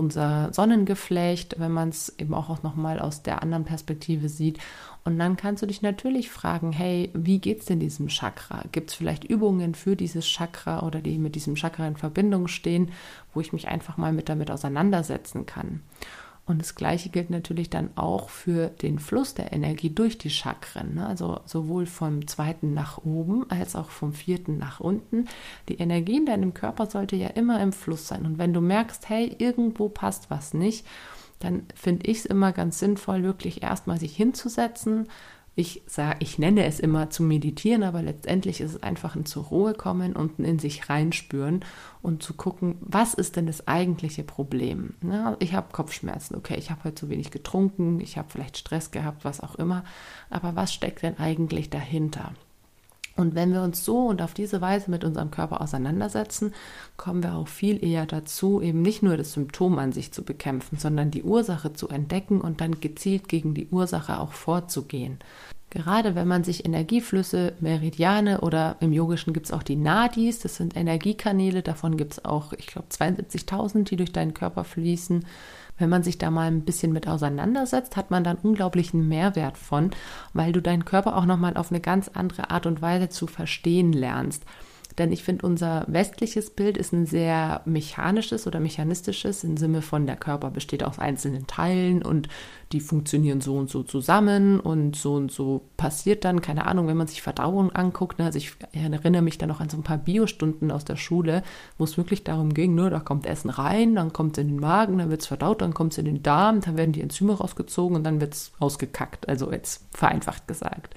unser 0.00 0.52
Sonnengeflecht, 0.52 1.60
wenn 1.60 1.72
man 1.72 1.90
es 1.90 2.18
eben 2.18 2.34
auch 2.34 2.62
noch 2.62 2.74
mal 2.74 2.98
aus 2.98 3.22
der 3.22 3.42
anderen 3.42 3.64
Perspektive 3.64 4.28
sieht. 4.30 4.58
Und 5.04 5.18
dann 5.18 5.36
kannst 5.36 5.62
du 5.62 5.66
dich 5.66 5.82
natürlich 5.82 6.30
fragen, 6.30 6.72
hey, 6.72 7.10
wie 7.14 7.38
geht 7.38 7.60
es 7.60 7.66
denn 7.66 7.80
diesem 7.80 8.08
Chakra? 8.08 8.64
Gibt 8.72 8.90
es 8.90 8.96
vielleicht 8.96 9.24
Übungen 9.24 9.74
für 9.74 9.96
dieses 9.96 10.26
Chakra 10.26 10.82
oder 10.82 11.00
die 11.00 11.18
mit 11.18 11.34
diesem 11.34 11.54
Chakra 11.54 11.86
in 11.86 11.96
Verbindung 11.96 12.48
stehen, 12.48 12.90
wo 13.34 13.40
ich 13.40 13.52
mich 13.52 13.68
einfach 13.68 13.98
mal 13.98 14.12
mit 14.12 14.28
damit 14.28 14.50
auseinandersetzen 14.50 15.44
kann? 15.46 15.82
Und 16.50 16.58
das 16.58 16.74
Gleiche 16.74 17.10
gilt 17.10 17.30
natürlich 17.30 17.70
dann 17.70 17.96
auch 17.96 18.28
für 18.28 18.68
den 18.68 18.98
Fluss 18.98 19.34
der 19.34 19.52
Energie 19.52 19.90
durch 19.90 20.18
die 20.18 20.30
Chakren. 20.30 20.96
Ne? 20.96 21.06
Also 21.06 21.38
sowohl 21.46 21.86
vom 21.86 22.26
zweiten 22.26 22.74
nach 22.74 22.98
oben 22.98 23.48
als 23.50 23.76
auch 23.76 23.90
vom 23.90 24.12
vierten 24.12 24.58
nach 24.58 24.80
unten. 24.80 25.26
Die 25.68 25.76
Energie 25.76 26.16
in 26.16 26.26
deinem 26.26 26.52
Körper 26.52 26.86
sollte 26.86 27.14
ja 27.14 27.28
immer 27.28 27.60
im 27.62 27.72
Fluss 27.72 28.08
sein. 28.08 28.26
Und 28.26 28.38
wenn 28.38 28.52
du 28.52 28.60
merkst, 28.60 29.08
hey, 29.08 29.32
irgendwo 29.38 29.88
passt 29.88 30.28
was 30.28 30.52
nicht, 30.52 30.84
dann 31.38 31.66
finde 31.76 32.10
ich 32.10 32.18
es 32.18 32.26
immer 32.26 32.50
ganz 32.50 32.80
sinnvoll, 32.80 33.22
wirklich 33.22 33.62
erstmal 33.62 34.00
sich 34.00 34.16
hinzusetzen, 34.16 35.06
ich 35.56 35.82
sage, 35.86 36.16
ich 36.20 36.38
nenne 36.38 36.64
es 36.64 36.80
immer 36.80 37.10
zu 37.10 37.22
meditieren, 37.22 37.82
aber 37.82 38.02
letztendlich 38.02 38.60
ist 38.60 38.74
es 38.74 38.82
einfach 38.82 39.16
ein 39.16 39.26
zur 39.26 39.44
Ruhe 39.44 39.74
kommen 39.74 40.14
und 40.14 40.38
ein 40.38 40.44
in 40.44 40.58
sich 40.58 40.88
reinspüren 40.88 41.64
und 42.02 42.22
zu 42.22 42.34
gucken, 42.34 42.76
was 42.80 43.14
ist 43.14 43.36
denn 43.36 43.46
das 43.46 43.66
eigentliche 43.66 44.22
Problem? 44.22 44.94
Ja, 45.02 45.36
ich 45.40 45.54
habe 45.54 45.72
Kopfschmerzen, 45.72 46.36
okay, 46.36 46.56
ich 46.56 46.70
habe 46.70 46.84
heute 46.84 46.94
zu 46.94 47.08
wenig 47.10 47.30
getrunken, 47.30 48.00
ich 48.00 48.16
habe 48.16 48.28
vielleicht 48.30 48.58
Stress 48.58 48.90
gehabt, 48.90 49.24
was 49.24 49.40
auch 49.40 49.56
immer, 49.56 49.84
aber 50.30 50.56
was 50.56 50.72
steckt 50.72 51.02
denn 51.02 51.18
eigentlich 51.18 51.68
dahinter? 51.68 52.32
Und 53.16 53.34
wenn 53.34 53.52
wir 53.52 53.62
uns 53.62 53.84
so 53.84 54.06
und 54.06 54.22
auf 54.22 54.34
diese 54.34 54.60
Weise 54.60 54.90
mit 54.90 55.04
unserem 55.04 55.30
Körper 55.30 55.60
auseinandersetzen, 55.60 56.54
kommen 56.96 57.22
wir 57.22 57.34
auch 57.34 57.48
viel 57.48 57.84
eher 57.84 58.06
dazu, 58.06 58.60
eben 58.62 58.82
nicht 58.82 59.02
nur 59.02 59.16
das 59.16 59.32
Symptom 59.32 59.78
an 59.78 59.92
sich 59.92 60.12
zu 60.12 60.22
bekämpfen, 60.22 60.78
sondern 60.78 61.10
die 61.10 61.22
Ursache 61.22 61.72
zu 61.72 61.88
entdecken 61.88 62.40
und 62.40 62.60
dann 62.60 62.80
gezielt 62.80 63.28
gegen 63.28 63.54
die 63.54 63.68
Ursache 63.68 64.18
auch 64.18 64.32
vorzugehen. 64.32 65.18
Gerade 65.70 66.16
wenn 66.16 66.26
man 66.26 66.42
sich 66.42 66.64
Energieflüsse, 66.64 67.52
Meridiane 67.60 68.40
oder 68.40 68.76
im 68.80 68.92
Yogischen 68.92 69.32
gibt 69.32 69.46
es 69.46 69.52
auch 69.52 69.62
die 69.62 69.76
Nadis, 69.76 70.40
das 70.40 70.56
sind 70.56 70.76
Energiekanäle, 70.76 71.62
davon 71.62 71.96
gibt 71.96 72.14
es 72.14 72.24
auch, 72.24 72.52
ich 72.54 72.66
glaube, 72.66 72.88
72.000, 72.88 73.84
die 73.84 73.94
durch 73.94 74.12
deinen 74.12 74.34
Körper 74.34 74.64
fließen. 74.64 75.24
Wenn 75.80 75.88
man 75.88 76.02
sich 76.02 76.18
da 76.18 76.30
mal 76.30 76.46
ein 76.46 76.66
bisschen 76.66 76.92
mit 76.92 77.08
auseinandersetzt, 77.08 77.96
hat 77.96 78.10
man 78.10 78.22
dann 78.22 78.36
unglaublichen 78.36 79.08
Mehrwert 79.08 79.56
von, 79.56 79.90
weil 80.34 80.52
du 80.52 80.60
deinen 80.60 80.84
Körper 80.84 81.16
auch 81.16 81.24
nochmal 81.24 81.56
auf 81.56 81.70
eine 81.70 81.80
ganz 81.80 82.08
andere 82.08 82.50
Art 82.50 82.66
und 82.66 82.82
Weise 82.82 83.08
zu 83.08 83.26
verstehen 83.26 83.94
lernst. 83.94 84.44
Denn 85.00 85.12
ich 85.12 85.24
finde, 85.24 85.46
unser 85.46 85.86
westliches 85.88 86.50
Bild 86.50 86.76
ist 86.76 86.92
ein 86.92 87.06
sehr 87.06 87.62
mechanisches 87.64 88.46
oder 88.46 88.60
mechanistisches 88.60 89.44
im 89.44 89.56
Sinne 89.56 89.80
von, 89.80 90.04
der 90.06 90.16
Körper 90.16 90.50
besteht 90.50 90.84
aus 90.84 90.98
einzelnen 90.98 91.46
Teilen 91.46 92.02
und 92.02 92.28
die 92.72 92.80
funktionieren 92.80 93.40
so 93.40 93.56
und 93.56 93.70
so 93.70 93.82
zusammen 93.82 94.60
und 94.60 94.96
so 94.96 95.14
und 95.14 95.32
so 95.32 95.62
passiert 95.78 96.26
dann, 96.26 96.42
keine 96.42 96.66
Ahnung, 96.66 96.86
wenn 96.86 96.98
man 96.98 97.06
sich 97.06 97.22
Verdauung 97.22 97.72
anguckt. 97.72 98.18
Ne, 98.18 98.26
also 98.26 98.36
ich 98.36 98.52
erinnere 98.72 99.22
mich 99.22 99.38
dann 99.38 99.48
noch 99.48 99.60
an 99.60 99.70
so 99.70 99.78
ein 99.78 99.82
paar 99.82 99.96
Biostunden 99.96 100.70
aus 100.70 100.84
der 100.84 100.96
Schule, 100.96 101.44
wo 101.78 101.84
es 101.84 101.96
wirklich 101.96 102.22
darum 102.22 102.52
ging, 102.52 102.74
nur 102.74 102.84
ne, 102.84 102.90
da 102.90 103.00
kommt 103.00 103.24
Essen 103.24 103.48
rein, 103.48 103.94
dann 103.94 104.12
kommt 104.12 104.36
es 104.36 104.42
in 104.42 104.48
den 104.48 104.60
Magen, 104.60 104.98
dann 104.98 105.08
wird 105.08 105.22
es 105.22 105.28
verdaut, 105.28 105.62
dann 105.62 105.72
kommt 105.72 105.92
es 105.92 105.98
in 105.98 106.04
den 106.04 106.22
Darm, 106.22 106.60
dann 106.60 106.76
werden 106.76 106.92
die 106.92 107.00
Enzyme 107.00 107.32
rausgezogen 107.32 107.96
und 107.96 108.04
dann 108.04 108.20
wird 108.20 108.34
es 108.34 108.52
ausgekackt. 108.58 109.30
Also 109.30 109.50
jetzt 109.50 109.82
vereinfacht 109.92 110.46
gesagt. 110.46 110.94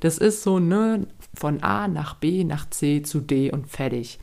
Das 0.00 0.18
ist 0.18 0.42
so, 0.42 0.58
ne, 0.58 1.06
von 1.34 1.62
A 1.62 1.88
nach 1.88 2.14
B 2.14 2.44
nach 2.44 2.68
C 2.70 3.02
zu 3.02 3.20
D 3.20 3.50
und 3.50 3.68
fertig. 3.68 4.18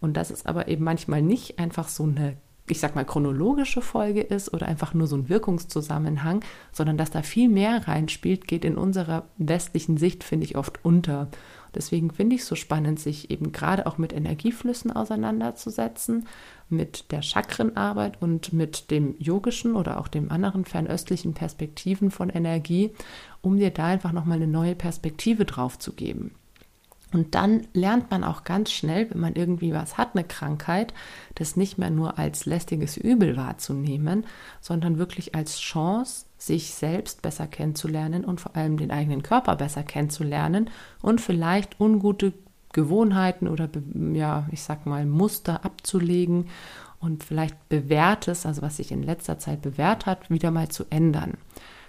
Und 0.00 0.16
dass 0.16 0.30
es 0.30 0.46
aber 0.46 0.68
eben 0.68 0.84
manchmal 0.84 1.22
nicht 1.22 1.58
einfach 1.58 1.88
so 1.88 2.02
eine, 2.02 2.36
ich 2.68 2.80
sag 2.80 2.94
mal, 2.94 3.04
chronologische 3.04 3.80
Folge 3.80 4.20
ist 4.20 4.52
oder 4.52 4.66
einfach 4.66 4.94
nur 4.94 5.06
so 5.06 5.16
ein 5.16 5.28
Wirkungszusammenhang, 5.28 6.44
sondern 6.72 6.96
dass 6.96 7.10
da 7.10 7.22
viel 7.22 7.48
mehr 7.48 7.86
reinspielt, 7.86 8.48
geht 8.48 8.64
in 8.64 8.76
unserer 8.76 9.24
westlichen 9.38 9.96
Sicht, 9.96 10.24
finde 10.24 10.44
ich, 10.44 10.56
oft 10.56 10.84
unter. 10.84 11.28
Deswegen 11.74 12.10
finde 12.10 12.36
ich 12.36 12.42
es 12.42 12.48
so 12.48 12.54
spannend, 12.54 13.00
sich 13.00 13.30
eben 13.30 13.52
gerade 13.52 13.86
auch 13.86 13.98
mit 13.98 14.12
Energieflüssen 14.12 14.90
auseinanderzusetzen, 14.90 16.26
mit 16.68 17.10
der 17.12 17.22
Chakrenarbeit 17.22 18.20
und 18.20 18.52
mit 18.52 18.90
dem 18.90 19.14
yogischen 19.18 19.76
oder 19.76 20.00
auch 20.00 20.08
dem 20.08 20.30
anderen 20.30 20.64
fernöstlichen 20.64 21.34
Perspektiven 21.34 22.10
von 22.10 22.30
Energie, 22.30 22.90
um 23.40 23.56
dir 23.58 23.70
da 23.70 23.86
einfach 23.86 24.12
nochmal 24.12 24.36
eine 24.36 24.46
neue 24.46 24.74
Perspektive 24.74 25.44
drauf 25.44 25.78
zu 25.78 25.92
geben. 25.92 26.32
Und 27.12 27.34
dann 27.34 27.66
lernt 27.74 28.10
man 28.10 28.24
auch 28.24 28.44
ganz 28.44 28.72
schnell, 28.72 29.10
wenn 29.10 29.20
man 29.20 29.34
irgendwie 29.34 29.72
was 29.72 29.98
hat, 29.98 30.14
eine 30.14 30.24
Krankheit, 30.24 30.94
das 31.34 31.56
nicht 31.56 31.76
mehr 31.76 31.90
nur 31.90 32.18
als 32.18 32.46
lästiges 32.46 32.96
Übel 32.96 33.36
wahrzunehmen, 33.36 34.24
sondern 34.60 34.98
wirklich 34.98 35.34
als 35.34 35.60
Chance, 35.60 36.24
sich 36.46 36.74
selbst 36.74 37.22
besser 37.22 37.46
kennenzulernen 37.46 38.24
und 38.24 38.40
vor 38.40 38.56
allem 38.56 38.76
den 38.76 38.90
eigenen 38.90 39.22
Körper 39.22 39.54
besser 39.54 39.84
kennenzulernen 39.84 40.70
und 41.00 41.20
vielleicht 41.20 41.80
ungute 41.80 42.32
Gewohnheiten 42.72 43.46
oder 43.46 43.68
ja, 44.12 44.48
ich 44.50 44.62
sag 44.62 44.84
mal 44.84 45.06
Muster 45.06 45.64
abzulegen 45.64 46.48
und 46.98 47.22
vielleicht 47.22 47.68
bewährtes, 47.68 48.44
also 48.44 48.60
was 48.62 48.78
sich 48.78 48.90
in 48.90 49.04
letzter 49.04 49.38
Zeit 49.38 49.62
bewährt 49.62 50.06
hat, 50.06 50.30
wieder 50.30 50.50
mal 50.50 50.68
zu 50.68 50.84
ändern. 50.90 51.34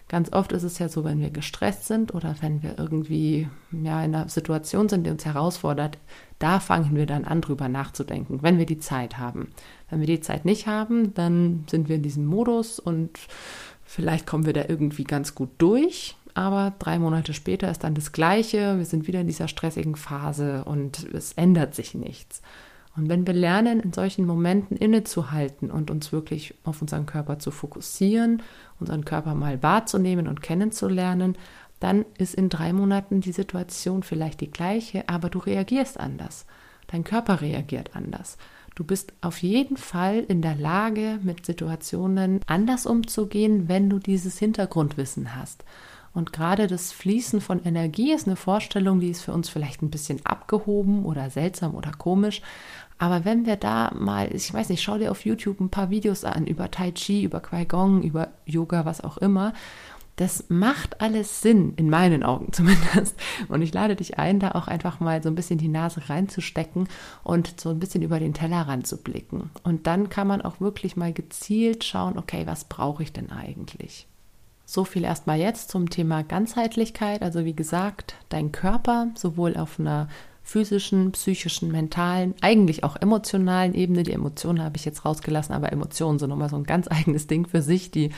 Ganz 0.09 0.31
oft 0.31 0.51
ist 0.51 0.63
es 0.63 0.77
ja 0.77 0.89
so, 0.89 1.03
wenn 1.03 1.21
wir 1.21 1.31
gestresst 1.31 1.87
sind 1.87 2.13
oder 2.13 2.35
wenn 2.41 2.61
wir 2.61 2.77
irgendwie 2.77 3.47
ja, 3.71 4.03
in 4.03 4.13
einer 4.13 4.29
Situation 4.29 4.87
sind, 4.89 5.07
die 5.07 5.09
uns 5.09 5.25
herausfordert, 5.25 5.97
da 6.37 6.59
fangen 6.59 6.95
wir 6.95 7.05
dann 7.05 7.25
an, 7.25 7.41
drüber 7.41 7.69
nachzudenken, 7.69 8.43
wenn 8.43 8.59
wir 8.59 8.65
die 8.65 8.77
Zeit 8.77 9.17
haben. 9.17 9.47
Wenn 9.89 10.01
wir 10.01 10.07
die 10.07 10.19
Zeit 10.19 10.45
nicht 10.45 10.67
haben, 10.67 11.13
dann 11.15 11.63
sind 11.69 11.89
wir 11.89 11.95
in 11.95 12.03
diesem 12.03 12.25
Modus 12.25 12.79
und 12.79 13.17
vielleicht 13.85 14.25
kommen 14.25 14.45
wir 14.45 14.53
da 14.53 14.65
irgendwie 14.67 15.03
ganz 15.03 15.35
gut 15.35 15.49
durch. 15.57 16.15
Aber 16.35 16.73
drei 16.79 16.97
Monate 16.97 17.33
später 17.33 17.69
ist 17.69 17.83
dann 17.83 17.93
das 17.93 18.11
Gleiche. 18.11 18.77
Wir 18.77 18.85
sind 18.85 19.07
wieder 19.07 19.21
in 19.21 19.27
dieser 19.27 19.47
stressigen 19.47 19.95
Phase 19.95 20.63
und 20.65 21.03
es 21.13 21.33
ändert 21.33 21.75
sich 21.75 21.93
nichts. 21.93 22.41
Und 22.95 23.09
wenn 23.09 23.25
wir 23.25 23.33
lernen, 23.33 23.79
in 23.79 23.93
solchen 23.93 24.25
Momenten 24.25 24.77
innezuhalten 24.77 25.71
und 25.71 25.89
uns 25.89 26.11
wirklich 26.11 26.53
auf 26.63 26.81
unseren 26.81 27.05
Körper 27.05 27.39
zu 27.39 27.49
fokussieren, 27.49 28.43
unseren 28.79 29.05
Körper 29.05 29.33
mal 29.33 29.63
wahrzunehmen 29.63 30.27
und 30.27 30.41
kennenzulernen, 30.41 31.35
dann 31.79 32.05
ist 32.17 32.35
in 32.35 32.49
drei 32.49 32.71
Monaten 32.71 33.19
die 33.19 33.31
Situation 33.31 34.03
vielleicht 34.03 34.41
die 34.41 34.51
gleiche, 34.51 35.09
aber 35.09 35.29
du 35.29 35.39
reagierst 35.39 35.99
anders. 35.99 36.45
Dein 36.87 37.03
Körper 37.03 37.41
reagiert 37.41 37.95
anders. 37.95 38.37
Du 38.75 38.83
bist 38.83 39.13
auf 39.21 39.41
jeden 39.43 39.77
Fall 39.77 40.25
in 40.27 40.41
der 40.41 40.55
Lage, 40.55 41.19
mit 41.21 41.45
Situationen 41.45 42.39
anders 42.47 42.85
umzugehen, 42.85 43.67
wenn 43.67 43.89
du 43.89 43.99
dieses 43.99 44.39
Hintergrundwissen 44.39 45.35
hast. 45.35 45.63
Und 46.13 46.31
gerade 46.31 46.67
das 46.67 46.91
Fließen 46.91 47.41
von 47.41 47.63
Energie 47.63 48.13
ist 48.13 48.27
eine 48.27 48.35
Vorstellung, 48.35 48.99
die 48.99 49.09
ist 49.09 49.21
für 49.21 49.33
uns 49.33 49.49
vielleicht 49.49 49.81
ein 49.81 49.89
bisschen 49.89 50.23
abgehoben 50.25 51.05
oder 51.05 51.29
seltsam 51.29 51.73
oder 51.73 51.91
komisch. 51.91 52.41
Aber 52.99 53.25
wenn 53.25 53.45
wir 53.45 53.55
da 53.55 53.91
mal, 53.95 54.33
ich 54.33 54.53
weiß 54.53 54.69
nicht, 54.69 54.83
schau 54.83 54.97
dir 54.97 55.11
auf 55.11 55.25
YouTube 55.25 55.59
ein 55.59 55.69
paar 55.69 55.89
Videos 55.89 56.23
an 56.23 56.45
über 56.45 56.69
Tai 56.69 56.91
Chi, 56.91 57.23
über 57.23 57.41
Qigong, 57.41 58.03
über 58.03 58.29
Yoga, 58.45 58.85
was 58.85 59.03
auch 59.03 59.17
immer. 59.17 59.53
Das 60.15 60.45
macht 60.49 61.01
alles 61.01 61.41
Sinn, 61.41 61.73
in 61.75 61.89
meinen 61.89 62.23
Augen 62.23 62.49
zumindest. 62.51 63.15
Und 63.47 63.61
ich 63.61 63.73
lade 63.73 63.95
dich 63.95 64.19
ein, 64.19 64.39
da 64.39 64.51
auch 64.51 64.67
einfach 64.67 64.99
mal 64.99 65.23
so 65.23 65.29
ein 65.29 65.35
bisschen 65.35 65.57
die 65.57 65.67
Nase 65.67 66.09
reinzustecken 66.09 66.87
und 67.23 67.59
so 67.59 67.69
ein 67.69 67.79
bisschen 67.79 68.03
über 68.03 68.19
den 68.19 68.33
Tellerrand 68.33 68.85
zu 68.85 68.97
blicken. 68.97 69.49
Und 69.63 69.87
dann 69.87 70.09
kann 70.09 70.27
man 70.27 70.41
auch 70.41 70.59
wirklich 70.59 70.95
mal 70.95 71.13
gezielt 71.13 71.83
schauen, 71.83 72.17
okay, 72.17 72.43
was 72.45 72.65
brauche 72.65 73.03
ich 73.03 73.11
denn 73.11 73.31
eigentlich? 73.31 74.07
So 74.65 74.85
viel 74.85 75.03
erstmal 75.03 75.39
jetzt 75.39 75.69
zum 75.69 75.89
Thema 75.89 76.23
Ganzheitlichkeit. 76.23 77.21
Also 77.21 77.45
wie 77.45 77.55
gesagt, 77.55 78.15
dein 78.29 78.51
Körper 78.51 79.09
sowohl 79.15 79.57
auf 79.57 79.79
einer 79.79 80.07
physischen, 80.43 81.13
psychischen, 81.13 81.71
mentalen, 81.71 82.35
eigentlich 82.41 82.83
auch 82.83 82.97
emotionalen 82.97 83.73
Ebene. 83.73 84.03
Die 84.03 84.11
Emotionen 84.11 84.61
habe 84.61 84.75
ich 84.75 84.85
jetzt 84.85 85.05
rausgelassen, 85.05 85.55
aber 85.55 85.71
Emotionen 85.71 86.19
sind 86.19 86.29
nochmal 86.29 86.49
so 86.49 86.57
ein 86.57 86.65
ganz 86.65 86.87
eigenes 86.91 87.27
Ding 87.27 87.47
für 87.47 87.61
sich. 87.61 87.91
Die 87.91 88.11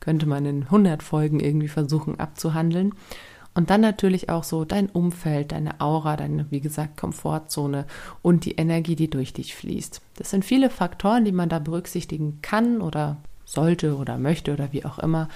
könnte 0.00 0.26
man 0.26 0.44
in 0.44 0.64
100 0.64 1.02
Folgen 1.02 1.40
irgendwie 1.40 1.68
versuchen 1.68 2.18
abzuhandeln. 2.18 2.94
Und 3.54 3.70
dann 3.70 3.80
natürlich 3.80 4.28
auch 4.28 4.44
so 4.44 4.64
dein 4.64 4.88
Umfeld, 4.88 5.52
deine 5.52 5.80
Aura, 5.80 6.16
deine, 6.16 6.46
wie 6.50 6.60
gesagt, 6.60 6.96
Komfortzone 6.96 7.86
und 8.22 8.44
die 8.44 8.52
Energie, 8.52 8.94
die 8.94 9.10
durch 9.10 9.32
dich 9.32 9.54
fließt. 9.56 10.00
Das 10.16 10.30
sind 10.30 10.44
viele 10.44 10.70
Faktoren, 10.70 11.24
die 11.24 11.32
man 11.32 11.48
da 11.48 11.58
berücksichtigen 11.58 12.40
kann 12.42 12.80
oder 12.80 13.16
sollte 13.44 13.96
oder 13.96 14.18
möchte 14.18 14.52
oder 14.52 14.72
wie 14.72 14.84
auch 14.84 14.98
immer. 14.98 15.28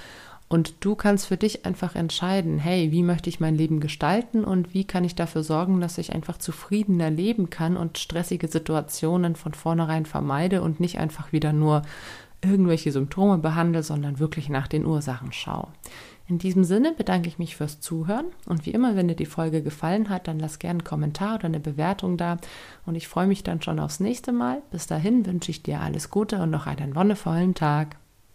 Und 0.53 0.85
du 0.85 0.93
kannst 0.93 1.25
für 1.25 1.35
dich 1.35 1.65
einfach 1.65 1.95
entscheiden, 1.95 2.59
hey, 2.59 2.91
wie 2.91 3.01
möchte 3.01 3.27
ich 3.27 3.39
mein 3.39 3.55
Leben 3.55 3.79
gestalten 3.79 4.43
und 4.43 4.75
wie 4.75 4.83
kann 4.83 5.03
ich 5.03 5.15
dafür 5.15 5.41
sorgen, 5.41 5.81
dass 5.81 5.97
ich 5.97 6.13
einfach 6.13 6.37
zufriedener 6.37 7.09
leben 7.09 7.49
kann 7.49 7.75
und 7.75 7.97
stressige 7.97 8.47
Situationen 8.47 9.35
von 9.35 9.55
vornherein 9.55 10.05
vermeide 10.05 10.61
und 10.61 10.79
nicht 10.79 10.99
einfach 10.99 11.31
wieder 11.31 11.53
nur 11.53 11.81
irgendwelche 12.43 12.91
Symptome 12.91 13.39
behandle, 13.39 13.81
sondern 13.81 14.19
wirklich 14.19 14.47
nach 14.47 14.67
den 14.67 14.85
Ursachen 14.85 15.31
schaue. 15.31 15.69
In 16.27 16.37
diesem 16.37 16.65
Sinne 16.65 16.93
bedanke 16.95 17.29
ich 17.29 17.39
mich 17.39 17.55
fürs 17.55 17.79
Zuhören 17.79 18.27
und 18.45 18.67
wie 18.67 18.73
immer, 18.73 18.95
wenn 18.95 19.07
dir 19.07 19.15
die 19.15 19.25
Folge 19.25 19.63
gefallen 19.63 20.09
hat, 20.09 20.27
dann 20.27 20.37
lass 20.37 20.59
gerne 20.59 20.81
einen 20.81 20.83
Kommentar 20.83 21.33
oder 21.33 21.45
eine 21.45 21.61
Bewertung 21.61 22.15
da 22.15 22.37
und 22.85 22.93
ich 22.93 23.07
freue 23.07 23.25
mich 23.25 23.41
dann 23.41 23.63
schon 23.63 23.79
aufs 23.79 23.99
nächste 23.99 24.31
Mal. 24.31 24.61
Bis 24.69 24.85
dahin 24.85 25.25
wünsche 25.25 25.49
ich 25.49 25.63
dir 25.63 25.81
alles 25.81 26.11
Gute 26.11 26.39
und 26.43 26.51
noch 26.51 26.67
einen 26.67 26.95
wonnevollen 26.95 27.55
Tag. 27.55 27.97